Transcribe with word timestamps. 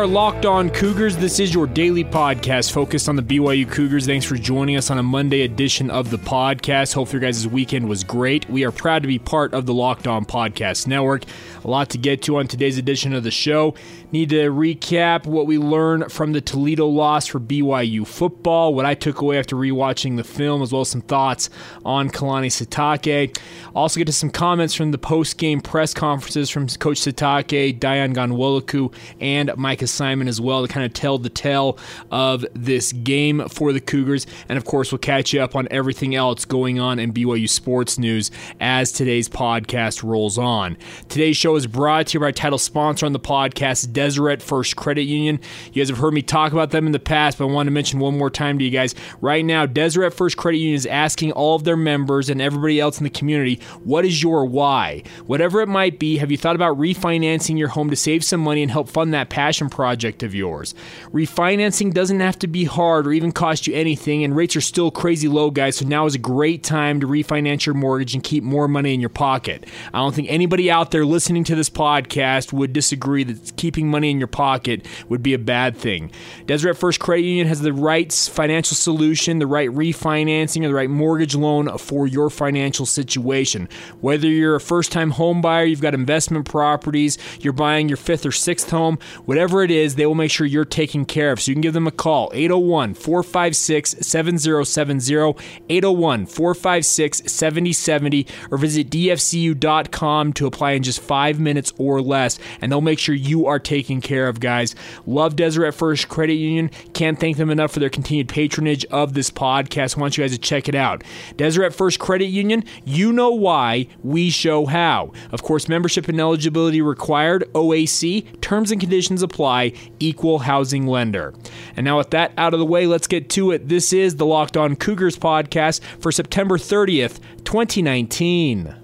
Are 0.00 0.06
Locked 0.06 0.46
On 0.46 0.70
Cougars. 0.70 1.18
This 1.18 1.38
is 1.40 1.52
your 1.52 1.66
daily 1.66 2.04
podcast 2.04 2.72
focused 2.72 3.06
on 3.06 3.16
the 3.16 3.22
BYU 3.22 3.70
Cougars. 3.70 4.06
Thanks 4.06 4.24
for 4.24 4.36
joining 4.36 4.78
us 4.78 4.90
on 4.90 4.96
a 4.96 5.02
Monday 5.02 5.42
edition 5.42 5.90
of 5.90 6.08
the 6.08 6.16
podcast. 6.16 6.94
Hope 6.94 7.12
your 7.12 7.20
guys' 7.20 7.46
weekend 7.46 7.86
was 7.86 8.02
great. 8.02 8.48
We 8.48 8.64
are 8.64 8.72
proud 8.72 9.02
to 9.02 9.08
be 9.08 9.18
part 9.18 9.52
of 9.52 9.66
the 9.66 9.74
Locked 9.74 10.06
On 10.06 10.24
Podcast 10.24 10.86
Network. 10.86 11.24
A 11.62 11.68
lot 11.68 11.90
to 11.90 11.98
get 11.98 12.22
to 12.22 12.38
on 12.38 12.46
today's 12.46 12.78
edition 12.78 13.12
of 13.12 13.24
the 13.24 13.30
show. 13.30 13.74
Need 14.10 14.30
to 14.30 14.50
recap 14.50 15.26
what 15.26 15.46
we 15.46 15.58
learned 15.58 16.10
from 16.10 16.32
the 16.32 16.40
Toledo 16.40 16.86
loss 16.86 17.26
for 17.26 17.38
BYU 17.38 18.06
football, 18.06 18.74
what 18.74 18.86
I 18.86 18.94
took 18.94 19.20
away 19.20 19.38
after 19.38 19.54
rewatching 19.54 20.16
the 20.16 20.24
film, 20.24 20.62
as 20.62 20.72
well 20.72 20.80
as 20.80 20.88
some 20.88 21.02
thoughts 21.02 21.50
on 21.84 22.08
Kalani 22.08 22.48
Sitake. 22.48 23.38
Also 23.74 23.98
get 24.00 24.06
to 24.06 24.12
some 24.12 24.30
comments 24.30 24.74
from 24.74 24.92
the 24.92 24.98
post-game 24.98 25.60
press 25.60 25.92
conferences 25.92 26.48
from 26.48 26.66
Coach 26.68 27.00
Sitake, 27.02 27.78
Dayan 27.78 28.14
Ghanwoloku, 28.14 28.92
and 29.20 29.54
Micah 29.56 29.86
Simon 29.90 30.28
as 30.28 30.40
well 30.40 30.66
to 30.66 30.72
kind 30.72 30.86
of 30.86 30.92
tell 30.92 31.18
the 31.18 31.28
tale 31.28 31.78
of 32.10 32.44
this 32.54 32.92
game 32.92 33.48
for 33.48 33.72
the 33.72 33.80
Cougars. 33.80 34.26
And 34.48 34.56
of 34.56 34.64
course, 34.64 34.92
we'll 34.92 34.98
catch 34.98 35.32
you 35.32 35.42
up 35.42 35.56
on 35.56 35.68
everything 35.70 36.14
else 36.14 36.44
going 36.44 36.80
on 36.80 36.98
in 36.98 37.12
BYU 37.12 37.48
sports 37.48 37.98
news 37.98 38.30
as 38.60 38.92
today's 38.92 39.28
podcast 39.28 40.02
rolls 40.02 40.38
on. 40.38 40.76
Today's 41.08 41.36
show 41.36 41.56
is 41.56 41.66
brought 41.66 42.08
to 42.08 42.14
you 42.14 42.20
by 42.20 42.26
our 42.26 42.32
title 42.32 42.58
sponsor 42.58 43.06
on 43.06 43.12
the 43.12 43.20
podcast, 43.20 43.92
Deseret 43.92 44.42
First 44.42 44.76
Credit 44.76 45.02
Union. 45.02 45.40
You 45.72 45.82
guys 45.82 45.88
have 45.88 45.98
heard 45.98 46.14
me 46.14 46.22
talk 46.22 46.52
about 46.52 46.70
them 46.70 46.86
in 46.86 46.92
the 46.92 46.98
past, 46.98 47.38
but 47.38 47.46
I 47.46 47.50
want 47.50 47.66
to 47.66 47.72
mention 47.72 47.98
one 47.98 48.16
more 48.16 48.30
time 48.30 48.58
to 48.58 48.64
you 48.64 48.70
guys. 48.70 48.94
Right 49.20 49.44
now, 49.44 49.66
Deseret 49.66 50.14
First 50.14 50.36
Credit 50.36 50.58
Union 50.58 50.76
is 50.76 50.86
asking 50.86 51.32
all 51.32 51.56
of 51.56 51.64
their 51.64 51.76
members 51.76 52.30
and 52.30 52.40
everybody 52.40 52.80
else 52.80 52.98
in 52.98 53.04
the 53.04 53.10
community, 53.10 53.60
what 53.82 54.04
is 54.04 54.22
your 54.22 54.44
why? 54.44 55.02
Whatever 55.26 55.60
it 55.60 55.68
might 55.68 55.98
be, 55.98 56.18
have 56.18 56.30
you 56.30 56.36
thought 56.36 56.56
about 56.56 56.78
refinancing 56.78 57.58
your 57.58 57.68
home 57.68 57.90
to 57.90 57.96
save 57.96 58.24
some 58.24 58.40
money 58.40 58.62
and 58.62 58.70
help 58.70 58.88
fund 58.88 59.12
that 59.14 59.30
passion 59.30 59.68
project 59.68 59.79
of 59.80 60.34
yours? 60.34 60.74
Refinancing 61.12 61.92
doesn't 61.92 62.20
have 62.20 62.38
to 62.40 62.46
be 62.46 62.64
hard 62.64 63.06
or 63.06 63.12
even 63.12 63.32
cost 63.32 63.66
you 63.66 63.74
anything, 63.74 64.24
and 64.24 64.36
rates 64.36 64.56
are 64.56 64.60
still 64.60 64.90
crazy 64.90 65.28
low, 65.28 65.50
guys, 65.50 65.76
so 65.76 65.86
now 65.86 66.06
is 66.06 66.14
a 66.14 66.18
great 66.18 66.62
time 66.62 67.00
to 67.00 67.06
refinance 67.06 67.66
your 67.66 67.74
mortgage 67.74 68.14
and 68.14 68.22
keep 68.22 68.44
more 68.44 68.68
money 68.68 68.94
in 68.94 69.00
your 69.00 69.08
pocket. 69.08 69.66
I 69.92 69.98
don't 69.98 70.14
think 70.14 70.30
anybody 70.30 70.70
out 70.70 70.90
there 70.90 71.04
listening 71.04 71.44
to 71.44 71.54
this 71.54 71.70
podcast 71.70 72.52
would 72.52 72.72
disagree 72.72 73.24
that 73.24 73.56
keeping 73.56 73.88
money 73.88 74.10
in 74.10 74.18
your 74.18 74.26
pocket 74.26 74.86
would 75.08 75.22
be 75.22 75.34
a 75.34 75.38
bad 75.38 75.76
thing. 75.76 76.10
Deseret 76.46 76.76
First 76.76 77.00
Credit 77.00 77.24
Union 77.24 77.46
has 77.46 77.60
the 77.60 77.72
right 77.72 78.12
financial 78.12 78.76
solution, 78.76 79.38
the 79.38 79.46
right 79.46 79.70
refinancing, 79.70 80.64
or 80.64 80.68
the 80.68 80.74
right 80.74 80.90
mortgage 80.90 81.34
loan 81.34 81.78
for 81.78 82.06
your 82.06 82.30
financial 82.30 82.86
situation. 82.86 83.68
Whether 84.00 84.28
you're 84.28 84.56
a 84.56 84.60
first 84.60 84.92
time 84.92 85.10
home 85.10 85.40
buyer, 85.40 85.64
you've 85.64 85.80
got 85.80 85.94
investment 85.94 86.46
properties, 86.46 87.18
you're 87.40 87.52
buying 87.52 87.88
your 87.88 87.96
fifth 87.96 88.26
or 88.26 88.32
sixth 88.32 88.70
home, 88.70 88.98
whatever 89.24 89.62
it 89.62 89.69
is, 89.70 89.94
they 89.94 90.06
will 90.06 90.14
make 90.14 90.30
sure 90.30 90.46
you're 90.46 90.64
taken 90.64 91.04
care 91.04 91.32
of. 91.32 91.40
So 91.40 91.50
you 91.50 91.54
can 91.54 91.62
give 91.62 91.74
them 91.74 91.86
a 91.86 91.92
call 91.92 92.30
801 92.34 92.94
456 92.94 93.90
7070, 94.00 95.34
801 95.68 96.26
456 96.26 97.22
7070, 97.32 98.26
or 98.50 98.58
visit 98.58 98.90
dfcu.com 98.90 100.32
to 100.32 100.46
apply 100.46 100.72
in 100.72 100.82
just 100.82 101.00
five 101.00 101.40
minutes 101.40 101.72
or 101.78 102.00
less, 102.00 102.38
and 102.60 102.70
they'll 102.70 102.80
make 102.80 102.98
sure 102.98 103.14
you 103.14 103.46
are 103.46 103.58
taken 103.58 104.00
care 104.00 104.28
of, 104.28 104.40
guys. 104.40 104.74
Love 105.06 105.36
Deseret 105.36 105.74
First 105.74 106.08
Credit 106.08 106.34
Union. 106.34 106.70
Can't 106.94 107.18
thank 107.18 107.36
them 107.36 107.50
enough 107.50 107.72
for 107.72 107.80
their 107.80 107.90
continued 107.90 108.28
patronage 108.28 108.84
of 108.86 109.14
this 109.14 109.30
podcast. 109.30 109.96
I 109.96 110.00
want 110.00 110.16
you 110.16 110.24
guys 110.24 110.32
to 110.32 110.38
check 110.38 110.68
it 110.68 110.74
out. 110.74 111.04
Deseret 111.36 111.74
First 111.74 111.98
Credit 111.98 112.26
Union, 112.26 112.64
you 112.84 113.12
know 113.12 113.30
why, 113.30 113.86
we 114.02 114.30
show 114.30 114.66
how. 114.66 115.12
Of 115.32 115.42
course, 115.42 115.68
membership 115.68 116.08
and 116.08 116.20
eligibility 116.20 116.82
required, 116.82 117.44
OAC, 117.52 118.40
terms 118.40 118.70
and 118.70 118.80
conditions 118.80 119.22
apply, 119.22 119.59
equal 119.98 120.40
housing 120.40 120.86
lender. 120.86 121.34
And 121.76 121.84
now, 121.84 121.98
with 121.98 122.10
that 122.10 122.32
out 122.36 122.54
of 122.54 122.60
the 122.60 122.66
way, 122.66 122.86
let's 122.86 123.06
get 123.06 123.28
to 123.30 123.50
it. 123.52 123.68
This 123.68 123.92
is 123.92 124.16
the 124.16 124.26
Locked 124.26 124.56
On 124.56 124.76
Cougars 124.76 125.18
podcast 125.18 125.80
for 126.00 126.12
September 126.12 126.58
30th, 126.58 127.20
2019. 127.44 128.74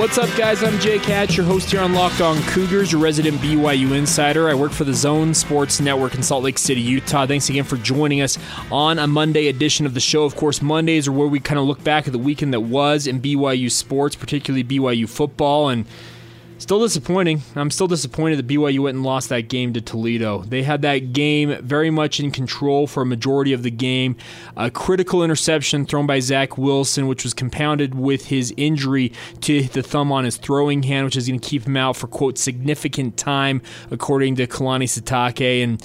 What's 0.00 0.16
up, 0.16 0.34
guys? 0.34 0.62
I'm 0.62 0.78
Jake 0.80 1.02
Hatch, 1.02 1.36
your 1.36 1.44
host 1.44 1.70
here 1.70 1.82
on 1.82 1.92
Locked 1.92 2.22
On 2.22 2.40
Cougars, 2.44 2.90
your 2.90 3.02
resident 3.02 3.36
BYU 3.36 3.92
insider. 3.92 4.48
I 4.48 4.54
work 4.54 4.72
for 4.72 4.84
the 4.84 4.94
Zone 4.94 5.34
Sports 5.34 5.78
Network 5.78 6.14
in 6.14 6.22
Salt 6.22 6.42
Lake 6.42 6.56
City, 6.56 6.80
Utah. 6.80 7.26
Thanks 7.26 7.50
again 7.50 7.64
for 7.64 7.76
joining 7.76 8.22
us 8.22 8.38
on 8.72 8.98
a 8.98 9.06
Monday 9.06 9.48
edition 9.48 9.84
of 9.84 9.92
the 9.92 10.00
show. 10.00 10.24
Of 10.24 10.36
course, 10.36 10.62
Mondays 10.62 11.06
are 11.06 11.12
where 11.12 11.28
we 11.28 11.38
kind 11.38 11.60
of 11.60 11.66
look 11.66 11.84
back 11.84 12.06
at 12.06 12.14
the 12.14 12.18
weekend 12.18 12.54
that 12.54 12.60
was 12.60 13.06
in 13.06 13.20
BYU 13.20 13.70
sports, 13.70 14.16
particularly 14.16 14.64
BYU 14.64 15.06
football, 15.06 15.68
and 15.68 15.84
Still 16.60 16.80
disappointing. 16.80 17.42
I'm 17.56 17.70
still 17.70 17.86
disappointed 17.86 18.36
that 18.36 18.46
BYU 18.46 18.80
went 18.80 18.94
and 18.94 19.02
lost 19.02 19.30
that 19.30 19.48
game 19.48 19.72
to 19.72 19.80
Toledo. 19.80 20.42
They 20.42 20.62
had 20.62 20.82
that 20.82 21.14
game 21.14 21.56
very 21.62 21.88
much 21.90 22.20
in 22.20 22.30
control 22.30 22.86
for 22.86 23.02
a 23.02 23.06
majority 23.06 23.54
of 23.54 23.62
the 23.62 23.70
game. 23.70 24.14
A 24.58 24.70
critical 24.70 25.24
interception 25.24 25.86
thrown 25.86 26.06
by 26.06 26.20
Zach 26.20 26.58
Wilson, 26.58 27.08
which 27.08 27.24
was 27.24 27.32
compounded 27.32 27.94
with 27.94 28.26
his 28.26 28.52
injury 28.58 29.10
to 29.40 29.62
the 29.62 29.82
thumb 29.82 30.12
on 30.12 30.24
his 30.24 30.36
throwing 30.36 30.82
hand, 30.82 31.06
which 31.06 31.16
is 31.16 31.26
going 31.26 31.40
to 31.40 31.48
keep 31.48 31.66
him 31.66 31.78
out 31.78 31.96
for, 31.96 32.06
quote, 32.06 32.36
significant 32.36 33.16
time, 33.16 33.62
according 33.90 34.36
to 34.36 34.46
Kalani 34.46 34.84
Sitake. 34.84 35.64
And 35.64 35.84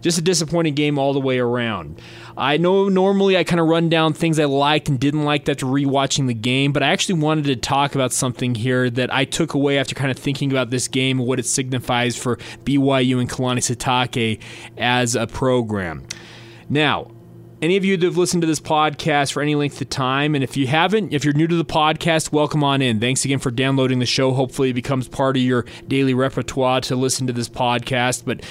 just 0.00 0.18
a 0.18 0.22
disappointing 0.22 0.74
game 0.74 0.98
all 0.98 1.12
the 1.12 1.20
way 1.20 1.38
around. 1.38 2.00
I 2.36 2.56
know 2.56 2.88
normally 2.88 3.36
I 3.36 3.44
kind 3.44 3.60
of 3.60 3.66
run 3.66 3.88
down 3.88 4.12
things 4.12 4.38
I 4.38 4.44
liked 4.44 4.88
and 4.88 4.98
didn't 4.98 5.24
like 5.24 5.48
after 5.48 5.66
rewatching 5.66 6.26
the 6.26 6.34
game, 6.34 6.72
but 6.72 6.82
I 6.82 6.88
actually 6.88 7.20
wanted 7.20 7.44
to 7.44 7.56
talk 7.56 7.94
about 7.94 8.12
something 8.12 8.54
here 8.54 8.88
that 8.90 9.12
I 9.12 9.24
took 9.24 9.54
away 9.54 9.78
after 9.78 9.94
kind 9.94 10.10
of 10.10 10.18
thinking 10.18 10.50
about 10.50 10.70
this 10.70 10.88
game 10.88 11.18
and 11.18 11.28
what 11.28 11.38
it 11.38 11.46
signifies 11.46 12.16
for 12.16 12.36
BYU 12.64 13.20
and 13.20 13.28
Kalani 13.28 13.58
Sitake 13.58 14.40
as 14.78 15.14
a 15.14 15.26
program. 15.26 16.06
Now, 16.68 17.10
any 17.62 17.76
of 17.76 17.84
you 17.84 17.96
that 17.98 18.06
have 18.06 18.16
listened 18.16 18.40
to 18.40 18.46
this 18.46 18.60
podcast 18.60 19.32
for 19.32 19.42
any 19.42 19.54
length 19.54 19.80
of 19.82 19.90
time, 19.90 20.34
and 20.34 20.42
if 20.42 20.56
you 20.56 20.66
haven't, 20.66 21.12
if 21.12 21.24
you're 21.24 21.34
new 21.34 21.46
to 21.46 21.56
the 21.56 21.64
podcast, 21.64 22.32
welcome 22.32 22.64
on 22.64 22.80
in. 22.80 23.00
Thanks 23.00 23.24
again 23.26 23.38
for 23.38 23.50
downloading 23.50 23.98
the 23.98 24.06
show. 24.06 24.32
Hopefully, 24.32 24.70
it 24.70 24.74
becomes 24.74 25.08
part 25.08 25.36
of 25.36 25.42
your 25.42 25.66
daily 25.86 26.14
repertoire 26.14 26.80
to 26.82 26.96
listen 26.96 27.26
to 27.26 27.34
this 27.34 27.50
podcast. 27.50 28.24
But 28.24 28.42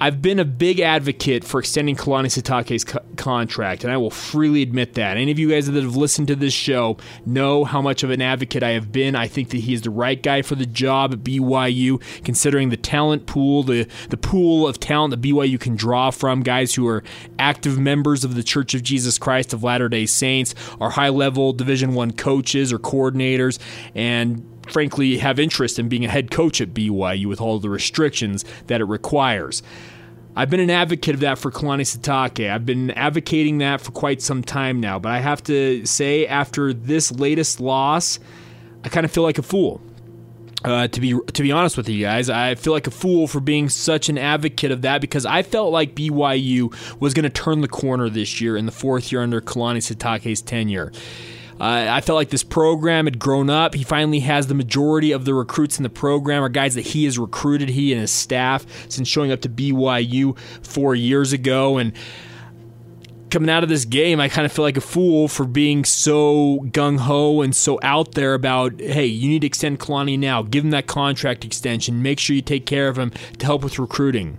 I've 0.00 0.22
been 0.22 0.38
a 0.38 0.44
big 0.44 0.78
advocate 0.78 1.42
for 1.42 1.58
extending 1.58 1.96
Kalani 1.96 2.26
Sitake's 2.26 2.84
co- 2.84 3.00
contract, 3.16 3.82
and 3.82 3.92
I 3.92 3.96
will 3.96 4.12
freely 4.12 4.62
admit 4.62 4.94
that. 4.94 5.16
Any 5.16 5.32
of 5.32 5.40
you 5.40 5.48
guys 5.50 5.66
that 5.66 5.82
have 5.82 5.96
listened 5.96 6.28
to 6.28 6.36
this 6.36 6.54
show 6.54 6.98
know 7.26 7.64
how 7.64 7.82
much 7.82 8.04
of 8.04 8.10
an 8.10 8.22
advocate 8.22 8.62
I 8.62 8.70
have 8.70 8.92
been. 8.92 9.16
I 9.16 9.26
think 9.26 9.50
that 9.50 9.58
he 9.58 9.74
is 9.74 9.82
the 9.82 9.90
right 9.90 10.22
guy 10.22 10.42
for 10.42 10.54
the 10.54 10.66
job 10.66 11.12
at 11.14 11.20
BYU, 11.20 12.00
considering 12.22 12.68
the 12.68 12.76
talent 12.76 13.26
pool, 13.26 13.64
the, 13.64 13.88
the 14.10 14.16
pool 14.16 14.68
of 14.68 14.78
talent 14.78 15.10
that 15.10 15.20
BYU 15.20 15.58
can 15.58 15.74
draw 15.74 16.10
from, 16.10 16.42
guys 16.42 16.74
who 16.74 16.86
are 16.86 17.02
active 17.40 17.76
members 17.76 18.22
of 18.22 18.36
the 18.36 18.44
Church 18.44 18.74
of 18.74 18.84
Jesus 18.84 19.18
Christ 19.18 19.52
of 19.52 19.64
Latter-day 19.64 20.06
Saints, 20.06 20.54
are 20.80 20.90
high-level 20.90 21.54
Division 21.54 21.94
One 21.94 22.12
coaches 22.12 22.72
or 22.72 22.78
coordinators, 22.78 23.58
and 23.96 24.57
frankly 24.72 25.18
have 25.18 25.38
interest 25.38 25.78
in 25.78 25.88
being 25.88 26.04
a 26.04 26.08
head 26.08 26.30
coach 26.30 26.60
at 26.60 26.74
BYU 26.74 27.26
with 27.26 27.40
all 27.40 27.58
the 27.58 27.70
restrictions 27.70 28.44
that 28.66 28.80
it 28.80 28.84
requires. 28.84 29.62
I've 30.36 30.50
been 30.50 30.60
an 30.60 30.70
advocate 30.70 31.14
of 31.14 31.20
that 31.20 31.38
for 31.38 31.50
Kalani 31.50 31.82
Sitake. 31.82 32.48
I've 32.48 32.64
been 32.64 32.92
advocating 32.92 33.58
that 33.58 33.80
for 33.80 33.90
quite 33.90 34.22
some 34.22 34.42
time 34.42 34.78
now, 34.78 34.98
but 34.98 35.10
I 35.10 35.18
have 35.18 35.42
to 35.44 35.84
say, 35.84 36.28
after 36.28 36.72
this 36.72 37.10
latest 37.10 37.60
loss, 37.60 38.20
I 38.84 38.88
kind 38.88 39.04
of 39.04 39.10
feel 39.10 39.24
like 39.24 39.38
a 39.38 39.42
fool. 39.42 39.80
Uh, 40.64 40.88
to 40.88 41.00
be 41.00 41.16
to 41.32 41.42
be 41.42 41.52
honest 41.52 41.76
with 41.76 41.88
you 41.88 42.04
guys, 42.04 42.28
I 42.28 42.56
feel 42.56 42.72
like 42.72 42.86
a 42.88 42.92
fool 42.92 43.28
for 43.28 43.38
being 43.38 43.68
such 43.68 44.08
an 44.08 44.18
advocate 44.18 44.72
of 44.72 44.82
that 44.82 45.00
because 45.00 45.24
I 45.24 45.42
felt 45.42 45.72
like 45.72 45.94
BYU 45.94 46.72
was 47.00 47.14
going 47.14 47.24
to 47.24 47.30
turn 47.30 47.60
the 47.60 47.68
corner 47.68 48.08
this 48.08 48.40
year 48.40 48.56
in 48.56 48.66
the 48.66 48.72
fourth 48.72 49.12
year 49.12 49.22
under 49.22 49.40
Kalani 49.40 49.78
Sitake's 49.78 50.40
tenure. 50.42 50.92
Uh, 51.60 51.86
I 51.90 52.00
felt 52.00 52.16
like 52.16 52.30
this 52.30 52.44
program 52.44 53.06
had 53.06 53.18
grown 53.18 53.50
up. 53.50 53.74
He 53.74 53.82
finally 53.82 54.20
has 54.20 54.46
the 54.46 54.54
majority 54.54 55.12
of 55.12 55.24
the 55.24 55.34
recruits 55.34 55.76
in 55.76 55.82
the 55.82 55.90
program 55.90 56.42
are 56.42 56.48
guys 56.48 56.74
that 56.74 56.86
he 56.86 57.04
has 57.04 57.18
recruited, 57.18 57.68
he 57.70 57.92
and 57.92 58.00
his 58.00 58.10
staff, 58.10 58.64
since 58.88 59.08
showing 59.08 59.32
up 59.32 59.40
to 59.40 59.48
BYU 59.48 60.38
four 60.64 60.94
years 60.94 61.32
ago. 61.32 61.78
And 61.78 61.92
coming 63.30 63.50
out 63.50 63.62
of 63.62 63.68
this 63.68 63.84
game, 63.84 64.20
I 64.20 64.28
kind 64.28 64.46
of 64.46 64.52
feel 64.52 64.64
like 64.64 64.76
a 64.76 64.82
fool 64.82 65.26
for 65.26 65.44
being 65.44 65.84
so 65.84 66.60
gung 66.70 66.98
ho 66.98 67.42
and 67.42 67.54
so 67.54 67.78
out 67.82 68.12
there 68.12 68.34
about, 68.34 68.80
hey, 68.80 69.06
you 69.06 69.28
need 69.28 69.40
to 69.40 69.46
extend 69.46 69.80
Kalani 69.80 70.18
now. 70.18 70.42
Give 70.42 70.64
him 70.64 70.70
that 70.70 70.86
contract 70.86 71.44
extension. 71.44 72.02
Make 72.02 72.20
sure 72.20 72.36
you 72.36 72.42
take 72.42 72.66
care 72.66 72.88
of 72.88 72.98
him 72.98 73.10
to 73.38 73.46
help 73.46 73.64
with 73.64 73.78
recruiting. 73.78 74.38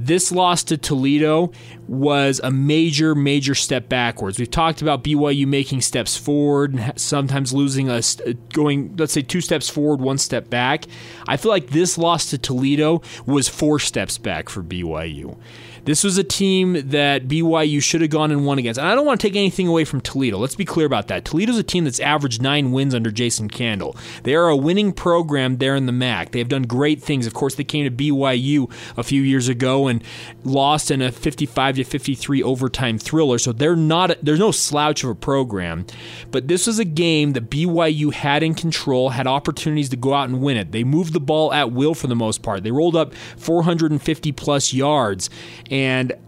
This 0.00 0.30
loss 0.30 0.62
to 0.64 0.76
Toledo 0.76 1.50
was 1.88 2.40
a 2.44 2.52
major, 2.52 3.16
major 3.16 3.56
step 3.56 3.88
backwards. 3.88 4.38
We've 4.38 4.48
talked 4.48 4.80
about 4.80 5.02
BYU 5.02 5.44
making 5.44 5.80
steps 5.80 6.16
forward 6.16 6.74
and 6.74 7.00
sometimes 7.00 7.52
losing 7.52 7.90
us, 7.90 8.16
going, 8.52 8.94
let's 8.96 9.12
say, 9.12 9.22
two 9.22 9.40
steps 9.40 9.68
forward, 9.68 10.00
one 10.00 10.18
step 10.18 10.48
back. 10.48 10.84
I 11.26 11.36
feel 11.36 11.50
like 11.50 11.70
this 11.70 11.98
loss 11.98 12.30
to 12.30 12.38
Toledo 12.38 13.02
was 13.26 13.48
four 13.48 13.80
steps 13.80 14.18
back 14.18 14.48
for 14.48 14.62
BYU. 14.62 15.36
This 15.84 16.04
was 16.04 16.18
a 16.18 16.24
team 16.24 16.88
that 16.90 17.28
BYU 17.28 17.82
should 17.82 18.00
have 18.00 18.10
gone 18.10 18.30
and 18.30 18.44
won 18.44 18.58
against. 18.58 18.78
And 18.78 18.86
I 18.86 18.94
don't 18.94 19.06
want 19.06 19.20
to 19.20 19.26
take 19.26 19.36
anything 19.36 19.66
away 19.66 19.84
from 19.84 20.00
Toledo. 20.00 20.38
Let's 20.38 20.54
be 20.54 20.64
clear 20.64 20.86
about 20.86 21.08
that. 21.08 21.24
Toledo's 21.24 21.58
a 21.58 21.62
team 21.62 21.84
that's 21.84 22.00
averaged 22.00 22.42
nine 22.42 22.72
wins 22.72 22.94
under 22.94 23.10
Jason 23.10 23.48
Candle. 23.48 23.96
They 24.22 24.34
are 24.34 24.48
a 24.48 24.56
winning 24.56 24.92
program 24.92 25.58
there 25.58 25.74
in 25.74 25.86
the 25.86 25.92
MAC. 25.92 26.32
They 26.32 26.38
have 26.38 26.48
done 26.48 26.62
great 26.62 27.02
things. 27.02 27.26
Of 27.26 27.34
course, 27.34 27.54
they 27.54 27.64
came 27.64 27.84
to 27.84 27.90
BYU 27.90 28.70
a 28.96 29.02
few 29.02 29.22
years 29.22 29.48
ago 29.48 29.88
and 29.88 30.02
lost 30.44 30.90
in 30.90 31.02
a 31.02 31.12
55 31.12 31.76
to 31.76 31.84
53 31.84 32.42
overtime 32.42 32.98
thriller. 32.98 33.38
So 33.38 33.52
they're 33.52 33.76
not. 33.76 34.16
There's 34.22 34.38
no 34.38 34.50
slouch 34.50 35.04
of 35.04 35.10
a 35.10 35.14
program. 35.14 35.86
But 36.30 36.48
this 36.48 36.66
was 36.66 36.78
a 36.78 36.84
game 36.84 37.32
that 37.32 37.50
BYU 37.50 38.12
had 38.12 38.42
in 38.42 38.54
control, 38.54 39.10
had 39.10 39.26
opportunities 39.26 39.88
to 39.90 39.96
go 39.96 40.14
out 40.14 40.28
and 40.28 40.42
win 40.42 40.56
it. 40.56 40.72
They 40.72 40.84
moved 40.84 41.12
the 41.12 41.20
ball 41.20 41.52
at 41.52 41.72
will 41.72 41.94
for 41.94 42.06
the 42.06 42.16
most 42.16 42.42
part. 42.42 42.62
They 42.62 42.70
rolled 42.70 42.96
up 42.96 43.14
450 43.14 44.32
plus 44.32 44.72
yards. 44.72 45.30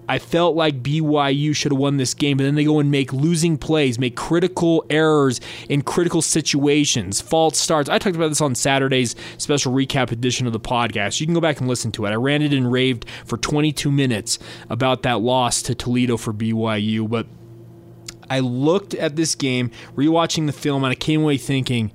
I 0.09 0.19
felt 0.19 0.57
like 0.57 0.83
BYU 0.83 1.55
should 1.55 1.73
have 1.73 1.79
won 1.79 1.97
this 1.97 2.15
game, 2.15 2.37
but 2.37 2.45
then 2.45 2.57
they 2.57 2.65
go 2.65 2.81
and 2.81 2.91
make 2.91 3.13
losing 3.13 3.57
plays, 3.57 3.99
make 3.99 4.17
critical 4.17 4.85
errors 4.91 5.41
in 5.69 5.83
critical 5.83 6.21
situations, 6.21 7.21
false 7.21 7.59
starts. 7.59 7.89
I 7.89 7.99
talked 7.99 8.17
about 8.17 8.29
this 8.29 8.41
on 8.41 8.55
Saturday's 8.55 9.15
special 9.39 9.73
recap 9.73 10.11
edition 10.11 10.47
of 10.47 10.53
the 10.53 10.61
podcast. 10.61 11.21
You 11.21 11.27
can 11.27 11.35
go 11.35 11.41
back 11.41 11.61
and 11.61 11.69
listen 11.69 11.93
to 11.93 12.07
it. 12.07 12.11
I 12.11 12.17
ranted 12.17 12.53
and 12.53 12.71
raved 12.71 13.07
for 13.25 13.37
22 13.37 13.91
minutes 13.91 14.39
about 14.69 15.03
that 15.03 15.21
loss 15.21 15.63
to 15.63 15.75
Toledo 15.75 16.17
for 16.17 16.33
BYU, 16.33 17.09
but 17.09 17.27
I 18.29 18.41
looked 18.41 18.95
at 18.95 19.17
this 19.17 19.35
game, 19.35 19.71
rewatching 19.97 20.47
the 20.47 20.53
film, 20.53 20.85
and 20.85 20.93
I 20.93 20.95
came 20.95 21.23
away 21.23 21.37
thinking, 21.37 21.93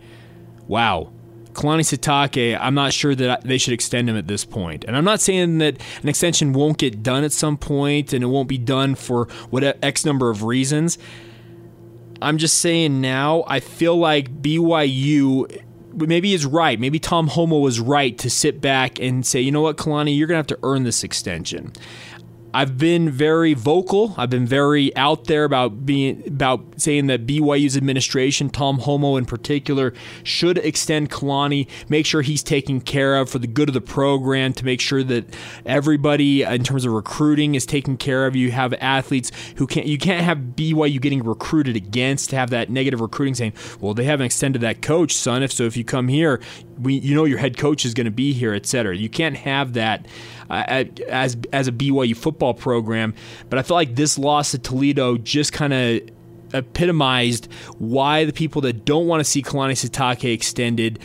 wow, 0.68 1.12
Kalani 1.56 1.82
Sitake, 1.82 2.58
I'm 2.60 2.76
not 2.76 2.94
sure 2.94 3.16
that 3.16 3.44
they 3.44 3.58
should 3.58 3.74
extend 3.74 4.10
him 4.10 4.18
at 4.18 4.28
this 4.28 4.46
point. 4.46 4.84
And 4.84 4.96
I'm 4.96 5.06
not 5.06 5.22
saying 5.22 5.58
that 5.60 5.78
an 6.04 6.10
extension 6.10 6.54
won't 6.54 6.78
get 6.78 7.02
done 7.02 7.24
at 7.24 7.32
some 7.32 7.58
point 7.58 8.14
and 8.14 8.24
it 8.24 8.28
won't 8.28 8.50
be 8.50 8.58
done 8.58 8.96
for 8.96 9.26
what 9.50 9.64
uh, 9.64 9.74
X 9.82 10.06
number 10.06 10.30
of 10.30 10.44
reasons. 10.44 10.98
I'm 12.22 12.38
just 12.38 12.60
saying 12.60 13.02
now, 13.02 13.44
I 13.48 13.60
feel 13.60 13.98
like 13.98 14.42
BYU 14.42 15.64
maybe 15.94 16.34
is 16.34 16.46
right. 16.46 16.80
Maybe 16.80 17.00
Tom 17.00 17.30
Holmoe 17.30 17.62
was 17.62 17.80
right 17.80 18.18
to 18.20 18.30
sit 18.30 18.62
back 18.62 19.00
and 19.00 19.26
say, 19.26 19.40
you 19.42 19.52
know 19.52 19.62
what, 19.62 19.78
Kalani, 19.78 20.18
you're 20.18 20.28
going 20.28 20.36
to 20.36 20.40
have 20.40 20.60
to 20.60 20.60
earn 20.64 20.84
this 20.84 21.04
extension. 21.04 21.72
I've 22.56 22.78
been 22.78 23.10
very 23.10 23.54
vocal. 23.54 24.16
I've 24.18 24.30
been 24.30 24.46
very 24.46 24.96
out 24.96 25.26
there 25.26 25.44
about 25.44 25.86
being 25.86 26.26
about 26.26 26.64
saying 26.78 27.08
that 27.08 27.28
BYU's 27.28 27.76
administration, 27.76 28.50
Tom 28.50 28.80
Holmoe 28.80 29.18
in 29.18 29.26
particular, 29.26 29.94
should 30.24 30.60
extend 30.60 31.12
Kalani, 31.12 31.68
make 31.90 32.06
sure 32.06 32.22
he's 32.22 32.42
taken 32.42 32.80
care 32.80 33.18
of 33.18 33.30
for 33.30 33.40
the 33.40 33.48
good 33.48 33.68
of 33.68 33.74
the 33.74 33.82
program, 33.82 34.54
to 34.54 34.64
make 34.64 34.80
sure 34.80 35.04
that 35.04 35.36
everybody 35.66 36.46
uh, 36.46 36.54
in 36.54 36.64
terms 36.64 36.86
of 36.86 36.94
recruiting 36.94 37.56
is 37.56 37.66
taken 37.66 37.98
care 37.98 38.26
of. 38.26 38.38
You 38.38 38.52
have 38.52 38.74
athletes 38.76 39.34
who 39.58 39.68
can't 39.68 39.86
you 39.86 39.98
can't 39.98 40.24
have 40.24 40.38
BYU 40.56 41.02
getting 41.02 41.24
recruited 41.24 41.76
against 41.76 42.30
to 42.30 42.38
have 42.38 42.52
that 42.52 42.70
negative 42.70 43.02
recruiting 43.02 43.36
saying, 43.36 43.52
well, 43.82 43.94
they 43.94 44.06
haven't 44.06 44.28
extended 44.28 44.62
that 44.62 44.82
coach, 44.82 45.14
son. 45.14 45.44
If 45.44 45.52
so, 45.52 45.64
if 45.64 45.76
you 45.76 45.84
come 45.84 46.08
here, 46.08 46.40
we 46.80 46.94
you 46.94 47.16
know 47.16 47.26
your 47.26 47.40
head 47.40 47.58
coach 47.58 47.84
is 47.84 47.94
going 47.94 48.06
to 48.06 48.12
be 48.12 48.32
here, 48.32 48.54
et 48.54 48.66
cetera. 48.66 48.96
You 48.96 49.10
can't 49.10 49.36
have 49.36 49.74
that 49.74 50.06
as 50.50 51.38
as 51.52 51.68
a 51.68 51.72
BYU 51.72 52.16
football 52.16 52.54
program. 52.54 53.14
But 53.50 53.60
I 53.60 53.64
feel 53.64 53.76
like 53.76 53.96
this 53.96 54.18
loss 54.18 54.52
to 54.52 54.60
Toledo 54.60 55.18
just 55.18 55.54
kind 55.54 55.74
of 55.74 56.02
epitomized 56.54 57.52
why 57.78 58.26
the 58.26 58.34
people 58.34 58.62
that 58.62 58.86
don't 58.86 59.08
want 59.08 59.20
to 59.20 59.26
see 59.26 59.42
Kalani 59.42 59.74
Sitake 59.74 60.32
extended 60.34 61.00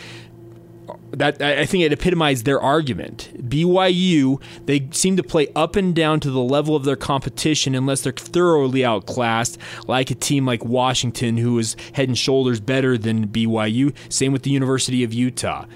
that 1.12 1.42
I 1.42 1.66
think 1.66 1.84
it 1.84 1.92
epitomized 1.92 2.44
their 2.44 2.60
argument. 2.60 3.30
BYU, 3.48 4.40
they 4.66 4.88
seem 4.92 5.16
to 5.16 5.22
play 5.22 5.48
up 5.56 5.76
and 5.76 5.94
down 5.94 6.20
to 6.20 6.30
the 6.30 6.40
level 6.40 6.76
of 6.76 6.84
their 6.84 6.96
competition 6.96 7.74
unless 7.74 8.02
they're 8.02 8.12
thoroughly 8.12 8.84
outclassed, 8.84 9.58
like 9.86 10.10
a 10.10 10.14
team 10.14 10.46
like 10.46 10.64
Washington, 10.64 11.36
who 11.36 11.58
is 11.58 11.76
head 11.94 12.08
and 12.08 12.16
shoulders 12.16 12.60
better 12.60 12.96
than 12.96 13.28
BYU. 13.28 13.94
Same 14.08 14.32
with 14.32 14.42
the 14.42 14.50
University 14.50 15.02
of 15.02 15.12
Utah. 15.12 15.66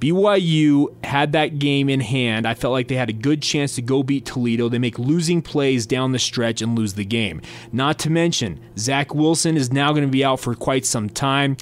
BYU 0.00 0.94
had 1.04 1.32
that 1.32 1.58
game 1.58 1.90
in 1.90 2.00
hand. 2.00 2.46
I 2.46 2.54
felt 2.54 2.72
like 2.72 2.88
they 2.88 2.94
had 2.94 3.10
a 3.10 3.12
good 3.12 3.42
chance 3.42 3.74
to 3.74 3.82
go 3.82 4.02
beat 4.02 4.24
Toledo. 4.24 4.70
They 4.70 4.78
make 4.78 4.98
losing 4.98 5.42
plays 5.42 5.86
down 5.86 6.12
the 6.12 6.18
stretch 6.18 6.62
and 6.62 6.76
lose 6.76 6.94
the 6.94 7.04
game. 7.04 7.42
Not 7.70 7.98
to 8.00 8.10
mention, 8.10 8.60
Zach 8.78 9.14
Wilson 9.14 9.58
is 9.58 9.70
now 9.70 9.92
going 9.92 10.06
to 10.06 10.10
be 10.10 10.24
out 10.24 10.40
for 10.40 10.54
quite 10.54 10.86
some 10.86 11.10
time. 11.10 11.58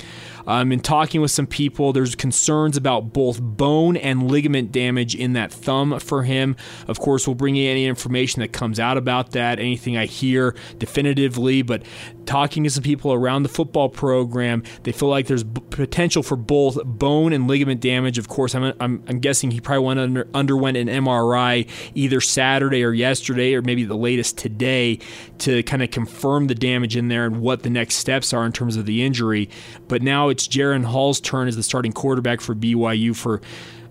Um, 0.48 0.72
in 0.72 0.80
talking 0.80 1.20
with 1.20 1.30
some 1.30 1.46
people, 1.46 1.92
there's 1.92 2.14
concerns 2.14 2.78
about 2.78 3.12
both 3.12 3.38
bone 3.38 3.98
and 3.98 4.30
ligament 4.30 4.72
damage 4.72 5.14
in 5.14 5.34
that 5.34 5.52
thumb 5.52 6.00
for 6.00 6.22
him. 6.22 6.56
Of 6.88 6.98
course, 6.98 7.26
we'll 7.26 7.34
bring 7.34 7.54
you 7.54 7.70
any 7.70 7.84
information 7.84 8.40
that 8.40 8.54
comes 8.54 8.80
out 8.80 8.96
about 8.96 9.32
that, 9.32 9.60
anything 9.60 9.98
I 9.98 10.06
hear 10.06 10.56
definitively. 10.78 11.60
But 11.60 11.82
talking 12.24 12.64
to 12.64 12.70
some 12.70 12.82
people 12.82 13.12
around 13.12 13.42
the 13.42 13.50
football 13.50 13.90
program, 13.90 14.62
they 14.84 14.92
feel 14.92 15.10
like 15.10 15.26
there's 15.26 15.44
b- 15.44 15.60
potential 15.68 16.22
for 16.22 16.36
both 16.36 16.82
bone 16.82 17.34
and 17.34 17.46
ligament 17.46 17.82
damage. 17.82 18.16
Of 18.16 18.28
course, 18.28 18.54
I'm, 18.54 18.72
I'm, 18.80 19.04
I'm 19.06 19.18
guessing 19.18 19.50
he 19.50 19.60
probably 19.60 19.84
went 19.84 20.00
under, 20.00 20.28
underwent 20.32 20.78
an 20.78 20.88
MRI 20.88 21.68
either 21.94 22.22
Saturday 22.22 22.82
or 22.82 22.94
yesterday, 22.94 23.52
or 23.52 23.60
maybe 23.60 23.84
the 23.84 23.96
latest 23.96 24.38
today, 24.38 24.98
to 25.40 25.62
kind 25.64 25.82
of 25.82 25.90
confirm 25.90 26.46
the 26.46 26.54
damage 26.54 26.96
in 26.96 27.08
there 27.08 27.26
and 27.26 27.42
what 27.42 27.64
the 27.64 27.70
next 27.70 27.96
steps 27.96 28.32
are 28.32 28.46
in 28.46 28.52
terms 28.52 28.76
of 28.76 28.86
the 28.86 29.02
injury. 29.02 29.50
But 29.88 30.00
now 30.00 30.30
it's 30.30 30.37
it's 30.38 30.46
Jaren 30.46 30.84
Hall's 30.84 31.18
turn 31.20 31.48
as 31.48 31.56
the 31.56 31.64
starting 31.64 31.90
quarterback 31.90 32.40
for 32.40 32.54
BYU 32.54 33.16
for 33.16 33.40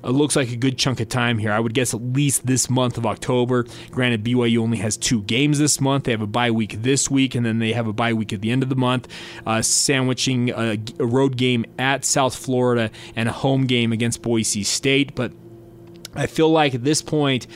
it 0.02 0.12
looks 0.12 0.38
like 0.38 0.50
a 0.50 0.56
good 0.56 0.78
chunk 0.78 1.02
of 1.02 1.10
time 1.10 1.40
here. 1.40 1.52
I 1.52 1.60
would 1.60 1.74
guess 1.74 1.94
at 1.94 2.02
least 2.02 2.48
this 2.48 2.70
month 2.70 2.98
of 2.98 3.06
October. 3.06 3.66
Granted, 3.92 4.24
BYU 4.24 4.60
only 4.60 4.78
has 4.78 4.96
two 4.96 5.24
games 5.24 5.60
this 5.60 5.82
month. 5.82 6.06
They 6.06 6.12
have 6.12 6.22
a 6.22 6.28
bye 6.28 6.52
week 6.52 6.82
this 6.82 7.12
week, 7.12 7.36
and 7.36 7.46
then 7.46 7.60
they 7.60 7.74
have 7.74 7.88
a 7.88 7.92
bye 7.92 8.14
week 8.14 8.32
at 8.32 8.40
the 8.40 8.50
end 8.50 8.64
of 8.64 8.70
the 8.70 8.78
month, 8.78 9.10
uh, 9.46 9.62
sandwiching 9.62 10.52
a, 10.52 10.80
a 11.00 11.06
road 11.06 11.36
game 11.36 11.66
at 11.78 12.06
South 12.06 12.34
Florida 12.34 12.92
and 13.18 13.28
a 13.28 13.34
home 13.34 13.66
game 13.66 13.92
against 13.92 14.22
Boise 14.22 14.64
State. 14.64 15.16
But 15.16 15.34
I 16.16 16.28
feel 16.28 16.50
like 16.50 16.76
at 16.76 16.86
this 16.86 17.02
point, 17.02 17.48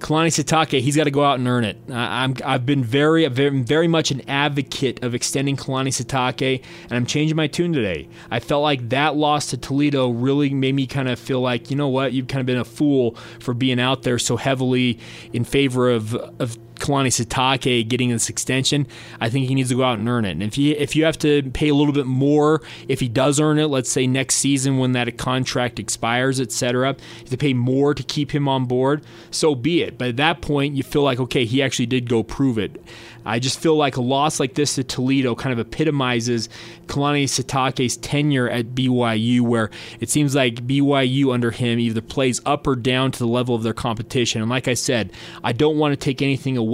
Kalani 0.00 0.28
Sitake, 0.28 0.80
he's 0.80 0.96
got 0.96 1.04
to 1.04 1.10
go 1.10 1.22
out 1.22 1.38
and 1.38 1.46
earn 1.46 1.64
it. 1.64 1.76
I'm, 1.90 2.34
I've 2.44 2.64
been 2.64 2.82
very, 2.82 3.26
very, 3.28 3.62
very 3.62 3.86
much 3.86 4.10
an 4.10 4.22
advocate 4.28 5.04
of 5.04 5.14
extending 5.14 5.56
Kalani 5.56 5.88
Sitake, 5.88 6.64
and 6.84 6.92
I'm 6.92 7.06
changing 7.06 7.36
my 7.36 7.46
tune 7.46 7.72
today. 7.72 8.08
I 8.30 8.40
felt 8.40 8.62
like 8.62 8.88
that 8.88 9.14
loss 9.16 9.46
to 9.48 9.56
Toledo 9.56 10.08
really 10.08 10.50
made 10.50 10.74
me 10.74 10.86
kind 10.86 11.08
of 11.08 11.18
feel 11.18 11.40
like, 11.40 11.70
you 11.70 11.76
know 11.76 11.88
what, 11.88 12.12
you've 12.12 12.28
kind 12.28 12.40
of 12.40 12.46
been 12.46 12.58
a 12.58 12.64
fool 12.64 13.14
for 13.40 13.54
being 13.54 13.78
out 13.78 14.02
there 14.02 14.18
so 14.18 14.36
heavily 14.36 14.98
in 15.32 15.44
favor 15.44 15.90
of, 15.90 16.14
of 16.14 16.56
Kalani 16.80 17.08
Sitake 17.08 17.86
getting 17.86 18.10
this 18.10 18.28
extension, 18.28 18.86
I 19.20 19.30
think 19.30 19.46
he 19.46 19.54
needs 19.54 19.68
to 19.68 19.76
go 19.76 19.84
out 19.84 19.98
and 19.98 20.08
earn 20.08 20.24
it. 20.24 20.32
And 20.32 20.42
if 20.42 20.58
you 20.58 20.74
if 20.76 20.96
you 20.96 21.04
have 21.04 21.18
to 21.18 21.42
pay 21.52 21.68
a 21.68 21.74
little 21.74 21.92
bit 21.92 22.06
more, 22.06 22.62
if 22.88 23.00
he 23.00 23.08
does 23.08 23.38
earn 23.38 23.58
it, 23.58 23.66
let's 23.66 23.90
say 23.90 24.06
next 24.06 24.36
season 24.36 24.78
when 24.78 24.92
that 24.92 25.16
contract 25.18 25.78
expires, 25.78 26.40
etc., 26.40 26.96
to 27.26 27.36
pay 27.36 27.54
more 27.54 27.94
to 27.94 28.02
keep 28.02 28.32
him 28.32 28.48
on 28.48 28.64
board, 28.64 29.04
so 29.30 29.54
be 29.54 29.82
it. 29.82 29.98
But 29.98 30.08
at 30.08 30.16
that 30.16 30.40
point, 30.40 30.74
you 30.74 30.82
feel 30.82 31.02
like 31.02 31.20
okay, 31.20 31.44
he 31.44 31.62
actually 31.62 31.86
did 31.86 32.08
go 32.08 32.22
prove 32.22 32.58
it. 32.58 32.82
I 33.24 33.38
just 33.38 33.60
feel 33.60 33.76
like 33.76 33.96
a 33.96 34.00
loss 34.00 34.40
like 34.40 34.54
this 34.54 34.76
to 34.76 34.84
Toledo 34.84 35.34
kind 35.34 35.52
of 35.52 35.58
epitomizes 35.58 36.48
Kalani 36.86 37.24
Sitake's 37.24 37.96
tenure 37.98 38.48
at 38.48 38.68
BYU, 38.68 39.42
where 39.42 39.70
it 40.00 40.08
seems 40.08 40.34
like 40.34 40.66
BYU 40.66 41.32
under 41.32 41.50
him 41.50 41.78
either 41.78 42.00
plays 42.00 42.40
up 42.46 42.66
or 42.66 42.76
down 42.76 43.10
to 43.12 43.18
the 43.18 43.26
level 43.26 43.54
of 43.54 43.62
their 43.62 43.74
competition. 43.74 44.40
And 44.40 44.50
like 44.50 44.68
I 44.68 44.74
said, 44.74 45.12
I 45.44 45.52
don't 45.52 45.76
want 45.76 45.92
to 45.92 45.96
take 45.96 46.22
anything 46.22 46.56
away 46.56 46.69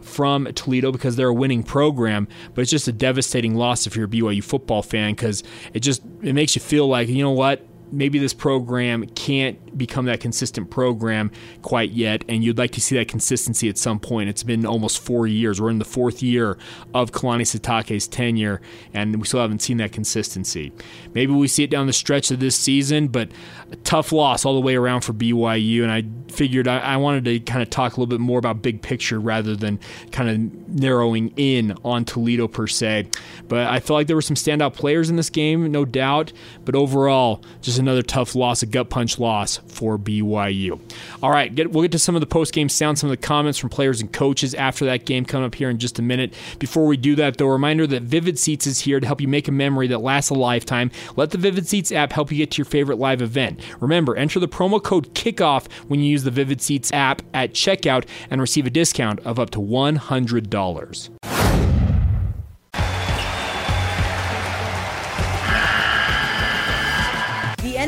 from 0.00 0.46
Toledo 0.54 0.92
because 0.92 1.16
they're 1.16 1.28
a 1.28 1.34
winning 1.34 1.62
program, 1.62 2.28
but 2.54 2.62
it's 2.62 2.70
just 2.70 2.88
a 2.88 2.92
devastating 2.92 3.54
loss 3.54 3.86
if 3.86 3.96
you're 3.96 4.06
a 4.06 4.08
BYU 4.08 4.42
football 4.42 4.82
fan 4.82 5.12
because 5.12 5.42
it 5.74 5.80
just 5.80 6.02
it 6.22 6.34
makes 6.34 6.54
you 6.54 6.60
feel 6.60 6.88
like 6.88 7.08
you 7.08 7.22
know 7.22 7.30
what 7.30 7.66
maybe 7.92 8.18
this 8.18 8.34
program 8.34 9.06
can't 9.10 9.76
become 9.76 10.06
that 10.06 10.20
consistent 10.20 10.70
program 10.70 11.30
quite 11.62 11.90
yet, 11.90 12.24
and 12.28 12.42
you'd 12.42 12.58
like 12.58 12.72
to 12.72 12.80
see 12.80 12.96
that 12.96 13.08
consistency 13.08 13.68
at 13.68 13.78
some 13.78 13.98
point. 13.98 14.28
It's 14.28 14.42
been 14.42 14.66
almost 14.66 14.98
four 14.98 15.26
years. 15.26 15.60
We're 15.60 15.70
in 15.70 15.78
the 15.78 15.84
fourth 15.84 16.22
year 16.22 16.58
of 16.94 17.12
Kalani 17.12 17.42
Sitake's 17.42 18.06
tenure, 18.06 18.60
and 18.92 19.16
we 19.16 19.26
still 19.26 19.40
haven't 19.40 19.62
seen 19.62 19.78
that 19.78 19.92
consistency. 19.92 20.72
Maybe 21.14 21.32
we 21.32 21.48
see 21.48 21.64
it 21.64 21.70
down 21.70 21.86
the 21.86 21.92
stretch 21.92 22.30
of 22.30 22.40
this 22.40 22.56
season, 22.56 23.08
but 23.08 23.30
a 23.70 23.76
tough 23.76 24.12
loss 24.12 24.44
all 24.44 24.54
the 24.54 24.60
way 24.60 24.76
around 24.76 25.02
for 25.02 25.12
BYU, 25.12 25.82
and 25.82 25.92
I 25.92 26.04
figured 26.32 26.68
I, 26.68 26.78
I 26.78 26.96
wanted 26.96 27.24
to 27.26 27.40
kind 27.40 27.62
of 27.62 27.70
talk 27.70 27.96
a 27.96 28.00
little 28.00 28.06
bit 28.06 28.20
more 28.20 28.38
about 28.38 28.62
big 28.62 28.82
picture 28.82 29.20
rather 29.20 29.56
than 29.56 29.78
kind 30.12 30.28
of 30.28 30.68
narrowing 30.80 31.32
in 31.36 31.76
on 31.84 32.04
Toledo 32.04 32.48
per 32.48 32.66
se. 32.66 33.08
But 33.48 33.66
I 33.66 33.80
felt 33.80 33.96
like 33.96 34.06
there 34.06 34.16
were 34.16 34.22
some 34.22 34.36
standout 34.36 34.74
players 34.74 35.10
in 35.10 35.16
this 35.16 35.30
game, 35.30 35.70
no 35.70 35.84
doubt, 35.84 36.32
but 36.64 36.74
overall, 36.74 37.42
just 37.60 37.77
another 37.78 38.02
tough 38.02 38.34
loss, 38.34 38.62
a 38.62 38.66
gut 38.66 38.90
punch 38.90 39.18
loss 39.18 39.58
for 39.66 39.98
BYU. 39.98 40.80
All 41.22 41.30
right, 41.30 41.54
get, 41.54 41.70
we'll 41.70 41.82
get 41.82 41.92
to 41.92 41.98
some 41.98 42.14
of 42.14 42.20
the 42.20 42.26
post 42.26 42.52
game 42.52 42.68
sound, 42.68 42.98
some 42.98 43.10
of 43.10 43.18
the 43.18 43.26
comments 43.26 43.58
from 43.58 43.70
players 43.70 44.00
and 44.00 44.12
coaches 44.12 44.54
after 44.54 44.84
that 44.86 45.04
game 45.06 45.24
coming 45.24 45.46
up 45.46 45.54
here 45.54 45.70
in 45.70 45.78
just 45.78 45.98
a 45.98 46.02
minute. 46.02 46.34
Before 46.58 46.86
we 46.86 46.96
do 46.96 47.14
that, 47.16 47.36
though, 47.36 47.46
reminder 47.46 47.86
that 47.86 48.02
Vivid 48.02 48.38
Seats 48.38 48.66
is 48.66 48.80
here 48.80 49.00
to 49.00 49.06
help 49.06 49.20
you 49.20 49.28
make 49.28 49.48
a 49.48 49.52
memory 49.52 49.86
that 49.88 49.98
lasts 49.98 50.30
a 50.30 50.34
lifetime. 50.34 50.90
Let 51.16 51.30
the 51.30 51.38
Vivid 51.38 51.68
Seats 51.68 51.92
app 51.92 52.12
help 52.12 52.30
you 52.30 52.38
get 52.38 52.50
to 52.52 52.58
your 52.58 52.64
favorite 52.64 52.98
live 52.98 53.22
event. 53.22 53.60
Remember, 53.80 54.16
enter 54.16 54.40
the 54.40 54.48
promo 54.48 54.82
code 54.82 55.14
KICKOFF 55.14 55.70
when 55.88 56.00
you 56.00 56.06
use 56.06 56.24
the 56.24 56.30
Vivid 56.30 56.60
Seats 56.60 56.92
app 56.92 57.22
at 57.34 57.52
checkout 57.52 58.06
and 58.30 58.40
receive 58.40 58.66
a 58.66 58.70
discount 58.70 59.20
of 59.20 59.38
up 59.38 59.50
to 59.50 59.60
$100. 59.60 61.37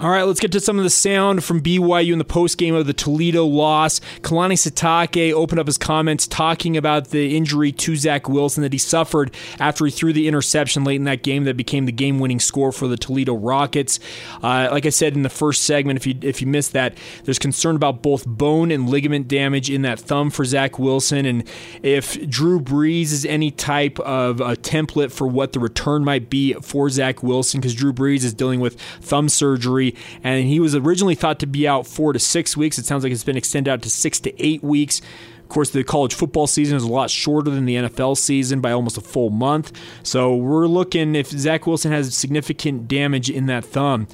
All 0.00 0.10
right, 0.10 0.22
let's 0.22 0.38
get 0.38 0.52
to 0.52 0.60
some 0.60 0.78
of 0.78 0.84
the 0.84 0.90
sound 0.90 1.42
from 1.42 1.60
BYU 1.60 2.12
in 2.12 2.18
the 2.18 2.24
post 2.24 2.56
game 2.56 2.76
of 2.76 2.86
the 2.86 2.92
Toledo 2.92 3.44
loss. 3.44 3.98
Kalani 4.20 4.52
Sitake 4.52 5.32
opened 5.32 5.58
up 5.58 5.66
his 5.66 5.76
comments 5.76 6.28
talking 6.28 6.76
about 6.76 7.08
the 7.08 7.36
injury 7.36 7.72
to 7.72 7.96
Zach 7.96 8.28
Wilson 8.28 8.62
that 8.62 8.72
he 8.72 8.78
suffered 8.78 9.34
after 9.58 9.84
he 9.84 9.90
threw 9.90 10.12
the 10.12 10.28
interception 10.28 10.84
late 10.84 10.94
in 10.94 11.04
that 11.04 11.24
game 11.24 11.42
that 11.44 11.56
became 11.56 11.86
the 11.86 11.90
game 11.90 12.20
winning 12.20 12.38
score 12.38 12.70
for 12.70 12.86
the 12.86 12.96
Toledo 12.96 13.34
Rockets. 13.34 13.98
Uh, 14.40 14.68
like 14.70 14.86
I 14.86 14.90
said 14.90 15.16
in 15.16 15.22
the 15.22 15.28
first 15.28 15.64
segment, 15.64 15.96
if 15.96 16.06
you 16.06 16.14
if 16.22 16.40
you 16.40 16.46
missed 16.46 16.74
that, 16.74 16.96
there's 17.24 17.40
concern 17.40 17.74
about 17.74 18.00
both 18.00 18.24
bone 18.24 18.70
and 18.70 18.88
ligament 18.88 19.26
damage 19.26 19.68
in 19.68 19.82
that 19.82 19.98
thumb 19.98 20.30
for 20.30 20.44
Zach 20.44 20.78
Wilson, 20.78 21.26
and 21.26 21.42
if 21.82 22.30
Drew 22.30 22.60
Brees 22.60 23.10
is 23.10 23.24
any 23.24 23.50
type 23.50 23.98
of 23.98 24.40
a 24.40 24.54
template 24.54 25.10
for 25.10 25.26
what 25.26 25.54
the 25.54 25.58
return 25.58 26.04
might 26.04 26.30
be 26.30 26.52
for 26.62 26.88
Zach 26.88 27.20
Wilson, 27.20 27.60
because 27.60 27.74
Drew 27.74 27.92
Brees 27.92 28.22
is 28.22 28.32
dealing 28.32 28.60
with 28.60 28.80
thumb 29.00 29.28
surgery 29.28 29.87
and 30.22 30.46
he 30.46 30.60
was 30.60 30.74
originally 30.74 31.14
thought 31.14 31.38
to 31.40 31.46
be 31.46 31.66
out 31.66 31.86
four 31.86 32.12
to 32.12 32.18
six 32.18 32.56
weeks. 32.56 32.78
It 32.78 32.86
sounds 32.86 33.04
like 33.04 33.12
it's 33.12 33.24
been 33.24 33.36
extended 33.36 33.70
out 33.70 33.82
to 33.82 33.90
six 33.90 34.20
to 34.20 34.44
eight 34.44 34.62
weeks. 34.62 35.00
Of 35.42 35.48
course, 35.48 35.70
the 35.70 35.82
college 35.82 36.14
football 36.14 36.46
season 36.46 36.76
is 36.76 36.82
a 36.82 36.88
lot 36.88 37.10
shorter 37.10 37.50
than 37.50 37.64
the 37.64 37.76
NFL 37.76 38.18
season 38.18 38.60
by 38.60 38.72
almost 38.72 38.98
a 38.98 39.00
full 39.00 39.30
month. 39.30 39.72
So 40.02 40.36
we're 40.36 40.66
looking 40.66 41.14
if 41.14 41.28
Zach 41.28 41.66
Wilson 41.66 41.90
has 41.90 42.14
significant 42.14 42.86
damage 42.86 43.30
in 43.30 43.46
that 43.46 43.64
thumb 43.64 44.08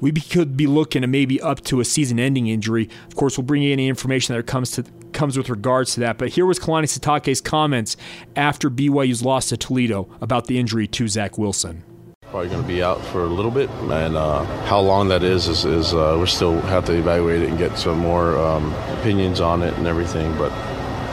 we 0.00 0.12
could 0.12 0.56
be 0.56 0.66
looking 0.66 1.02
at 1.02 1.08
maybe 1.08 1.40
up 1.40 1.62
to 1.64 1.80
a 1.80 1.84
season-ending 1.84 2.46
injury. 2.46 2.88
Of 3.06 3.16
course, 3.16 3.38
we'll 3.38 3.46
bring 3.46 3.62
you 3.62 3.72
any 3.72 3.88
information 3.88 4.36
that 4.36 4.46
comes 4.46 4.72
to 4.72 4.84
comes 5.12 5.38
with 5.38 5.48
regards 5.48 5.94
to 5.94 6.00
that. 6.00 6.18
But 6.18 6.30
here 6.30 6.44
was 6.44 6.58
Kalani 6.58 6.84
Sitake's 6.84 7.40
comments 7.40 7.96
after 8.34 8.68
BYU's 8.68 9.22
loss 9.22 9.48
to 9.48 9.56
Toledo 9.56 10.08
about 10.20 10.46
the 10.46 10.58
injury 10.58 10.86
to 10.88 11.08
Zach 11.08 11.38
Wilson. 11.38 11.84
Probably 12.36 12.50
going 12.50 12.60
to 12.60 12.68
be 12.68 12.82
out 12.82 13.00
for 13.00 13.22
a 13.22 13.28
little 13.28 13.50
bit, 13.50 13.70
and 13.70 14.14
uh, 14.14 14.44
how 14.66 14.78
long 14.78 15.08
that 15.08 15.22
is 15.22 15.48
is, 15.48 15.64
is 15.64 15.94
uh, 15.94 16.18
we 16.20 16.26
still 16.26 16.60
have 16.60 16.84
to 16.84 16.92
evaluate 16.92 17.40
it 17.40 17.48
and 17.48 17.56
get 17.56 17.78
some 17.78 17.96
more 17.96 18.36
um, 18.36 18.74
opinions 18.98 19.40
on 19.40 19.62
it 19.62 19.72
and 19.78 19.86
everything. 19.86 20.36
But 20.36 20.52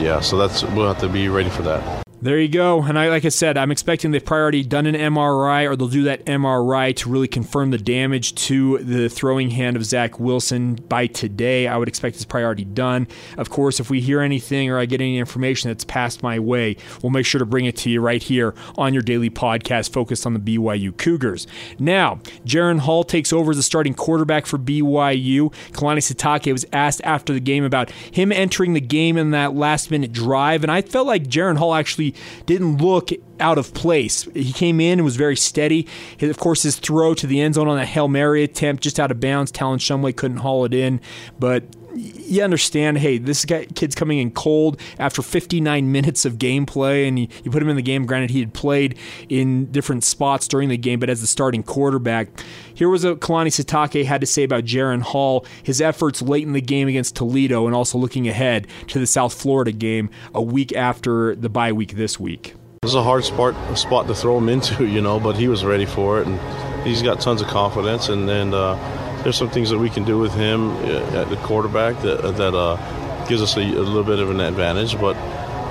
yeah, 0.02 0.20
so 0.20 0.38
that's 0.38 0.64
we'll 0.64 0.90
have 0.90 1.00
to 1.00 1.08
be 1.08 1.30
ready 1.30 1.50
for 1.50 1.62
that. 1.62 2.03
There 2.24 2.40
you 2.40 2.48
go. 2.48 2.82
And 2.84 2.98
I, 2.98 3.10
like 3.10 3.26
I 3.26 3.30
said, 3.30 3.58
I'm 3.58 3.70
expecting 3.70 4.12
they've 4.12 4.24
probably 4.24 4.64
done 4.64 4.86
an 4.86 4.96
MRI 4.96 5.70
or 5.70 5.76
they'll 5.76 5.90
do 5.90 6.04
that 6.04 6.26
MRI 6.26 6.96
to 6.96 7.10
really 7.10 7.28
confirm 7.28 7.72
the 7.72 7.78
damage 7.78 8.34
to 8.46 8.78
the 8.78 9.10
throwing 9.10 9.50
hand 9.50 9.76
of 9.76 9.84
Zach 9.84 10.22
Wilson 10.22 10.76
by 10.76 11.08
today. 11.08 11.68
I 11.68 11.76
would 11.76 11.90
expect 11.90 12.16
it's 12.16 12.24
probably 12.24 12.46
already 12.46 12.64
done. 12.64 13.10
Of 13.38 13.50
course, 13.50 13.82
if 13.82 13.90
we 13.90 14.00
hear 14.00 14.22
anything 14.22 14.70
or 14.70 14.80
I 14.80 14.86
get 14.86 15.02
any 15.02 15.18
information 15.18 15.70
that's 15.70 15.84
passed 15.84 16.24
my 16.24 16.40
way, 16.40 16.78
we'll 17.02 17.10
make 17.10 17.26
sure 17.26 17.40
to 17.40 17.46
bring 17.46 17.66
it 17.66 17.76
to 17.80 17.90
you 17.90 18.00
right 18.00 18.24
here 18.24 18.56
on 18.78 18.94
your 18.94 19.04
daily 19.04 19.30
podcast 19.30 19.92
focused 19.92 20.26
on 20.26 20.34
the 20.34 20.40
BYU 20.40 20.96
Cougars. 20.96 21.46
Now, 21.78 22.22
Jaren 22.46 22.80
Hall 22.80 23.04
takes 23.04 23.34
over 23.34 23.52
as 23.52 23.58
the 23.58 23.64
starting 23.64 23.96
quarterback 23.96 24.46
for 24.46 24.58
BYU. 24.58 25.54
Kalani 25.74 25.98
Sitake 25.98 26.54
was 26.54 26.66
asked 26.72 27.02
after 27.04 27.34
the 27.34 27.42
game 27.42 27.66
about 27.66 27.92
him 27.92 28.32
entering 28.32 28.76
the 28.76 28.80
game 28.80 29.18
in 29.18 29.32
that 29.32 29.54
last 29.56 29.92
minute 29.92 30.14
drive, 30.14 30.64
and 30.64 30.72
I 30.72 30.82
felt 30.82 31.06
like 31.06 31.24
Jaren 31.24 31.58
Hall 31.58 31.74
actually 31.74 32.13
didn't 32.46 32.78
look 32.78 33.10
out 33.40 33.58
of 33.58 33.74
place. 33.74 34.24
He 34.34 34.54
came 34.54 34.80
in 34.80 35.00
and 35.00 35.06
was 35.06 35.16
very 35.16 35.36
steady. 35.36 35.88
Of 36.22 36.38
course, 36.38 36.64
his 36.64 36.78
throw 36.78 37.14
to 37.16 37.28
the 37.28 37.42
end 37.42 37.56
zone 37.56 37.68
on 37.68 37.78
that 37.78 37.88
Hail 37.88 38.08
Mary 38.08 38.44
attempt 38.44 38.84
just 38.84 39.00
out 39.00 39.12
of 39.12 39.20
bounds. 39.20 39.52
Talon 39.52 39.80
Shumway 39.80 40.16
couldn't 40.16 40.38
haul 40.38 40.66
it 40.66 40.74
in, 40.74 41.02
but 41.40 41.64
you 41.96 42.44
understand, 42.44 42.98
hey, 42.98 43.18
this 43.18 43.46
guy, 43.46 43.66
kid's 43.66 43.96
coming 43.96 44.20
in 44.20 44.32
cold 44.32 44.80
after 45.00 45.22
59 45.22 45.92
minutes 45.92 46.26
of 46.26 46.34
gameplay, 46.36 47.08
and 47.08 47.20
you, 47.20 47.28
you, 47.44 47.52
put 47.52 47.62
him 47.62 47.70
in 47.70 47.76
the 47.76 47.82
game. 47.82 48.06
Granted, 48.06 48.32
he 48.32 48.40
had 48.40 48.54
played 48.54 48.98
in 49.30 49.72
different 49.72 50.04
spots 50.04 50.48
during 50.48 50.70
the 50.70 50.78
game, 50.78 51.00
but 51.00 51.10
as 51.10 51.22
the 51.22 51.28
starting 51.28 51.64
quarterback, 51.64 52.28
here 52.74 52.90
was 52.90 53.06
what 53.06 53.20
Kalani 53.20 53.48
Sitake 53.48 54.06
had 54.06 54.22
to 54.22 54.28
say 54.28 54.44
about 54.44 54.64
Jaren 54.64 55.02
Hall, 55.02 55.46
his 55.62 55.82
efforts 55.82 56.22
late 56.22 56.46
in 56.46 56.54
the 56.54 56.62
game 56.62 56.88
against 56.88 57.16
Toledo, 57.16 57.66
and 57.66 57.76
also 57.76 57.98
looking 57.98 58.28
ahead 58.28 58.68
to 58.88 59.00
the 59.00 59.08
South 59.08 59.34
Florida 59.34 59.72
game 59.72 60.10
a 60.34 60.42
week 60.42 60.74
after 60.74 61.36
the 61.36 61.50
bye 61.50 61.72
week 61.72 61.96
this 61.96 62.20
week. 62.20 62.56
This 62.82 62.92
is 62.92 62.96
a 62.96 63.04
hard 63.04 63.24
spot, 63.24 63.78
spot 63.78 64.08
to 64.08 64.16
throw 64.16 64.38
him 64.38 64.50
into, 64.50 64.86
you 64.88 65.02
know, 65.02 65.20
but 65.20 65.38
he 65.38 65.48
was 65.48 65.64
ready 65.64 65.86
for 65.86 66.20
it, 66.20 66.28
and 66.28 66.86
he's 66.86 67.02
got 67.02 67.22
tons 67.22 67.42
of 67.42 67.48
confidence, 67.48 68.10
and 68.10 68.28
then. 68.28 68.54
Uh, 68.54 69.03
there's 69.24 69.38
some 69.38 69.50
things 69.50 69.70
that 69.70 69.80
we 69.80 69.90
can 69.90 70.04
do 70.04 70.20
with 70.20 70.34
him 70.34 70.70
uh, 70.70 71.22
at 71.22 71.30
the 71.30 71.38
quarterback 71.38 72.02
that 72.02 72.22
that 72.38 72.54
uh, 72.54 73.28
gives 73.28 73.42
us 73.42 73.56
a, 73.56 73.62
a, 73.62 73.64
little 73.64 74.04
bit 74.04 74.20
of 74.20 74.30
an 74.30 74.40
advantage. 74.40 75.00
But 75.00 75.16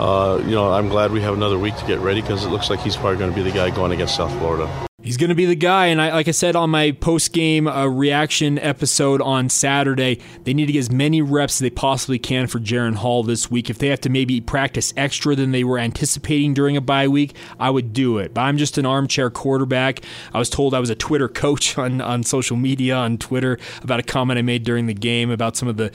uh, 0.01 0.39
you 0.39 0.53
know, 0.53 0.73
I'm 0.73 0.89
glad 0.89 1.13
we 1.13 1.21
have 1.23 1.35
another 1.35 1.59
week 1.59 1.77
to 1.77 1.87
get 1.87 1.99
ready 2.01 2.21
because 2.21 2.45
it 2.45 2.49
looks 2.49 2.71
like 2.71 2.81
he's 2.81 2.97
probably 2.97 3.19
going 3.19 3.31
to 3.31 3.37
be 3.37 3.43
the 3.43 3.55
guy 3.55 3.71
going 3.71 3.93
against 3.93 4.17
South 4.17 4.33
Florida. 4.39 4.92
He's 5.03 5.17
going 5.17 5.31
to 5.31 5.35
be 5.35 5.47
the 5.47 5.57
guy, 5.57 5.87
and 5.87 6.01
I, 6.01 6.13
like 6.13 6.29
I 6.29 6.31
said 6.31 6.55
on 6.55 6.71
my 6.71 6.93
post 6.93 7.33
game 7.33 7.67
uh, 7.67 7.87
reaction 7.87 8.57
episode 8.61 9.21
on 9.21 9.49
Saturday, 9.49 10.21
they 10.45 10.55
need 10.55 10.67
to 10.67 10.73
get 10.73 10.79
as 10.79 10.93
many 10.93 11.21
reps 11.21 11.57
as 11.57 11.59
they 11.59 11.71
possibly 11.71 12.21
can 12.21 12.47
for 12.47 12.61
Jaren 12.61 12.95
Hall 12.95 13.25
this 13.25 13.51
week. 13.51 13.69
If 13.69 13.79
they 13.79 13.89
have 13.89 14.01
to 14.03 14.09
maybe 14.09 14.41
practice 14.41 14.95
extra 14.97 15.35
than 15.35 15.51
they 15.51 15.65
were 15.65 15.81
anticipating 15.81 16.55
during 16.55 16.77
a 16.77 16.81
bye 16.81 17.09
week, 17.09 17.35
I 17.59 17.69
would 17.69 17.93
do 17.93 18.19
it. 18.19 18.33
But 18.33 18.43
I'm 18.43 18.59
just 18.59 18.79
an 18.79 18.87
armchair 18.87 19.29
quarterback. 19.29 20.05
I 20.33 20.39
was 20.39 20.49
told 20.49 20.73
I 20.73 20.79
was 20.79 20.89
a 20.89 20.95
Twitter 20.95 21.29
coach 21.29 21.77
on, 21.79 22.01
on 22.01 22.23
social 22.23 22.57
media 22.57 22.95
on 22.95 23.19
Twitter 23.19 23.59
about 23.83 23.99
a 23.99 24.05
comment 24.05 24.39
I 24.39 24.43
made 24.43 24.63
during 24.63 24.87
the 24.87 24.95
game 24.95 25.33
about 25.33 25.57
some 25.57 25.67
of 25.67 25.79
the 25.79 25.91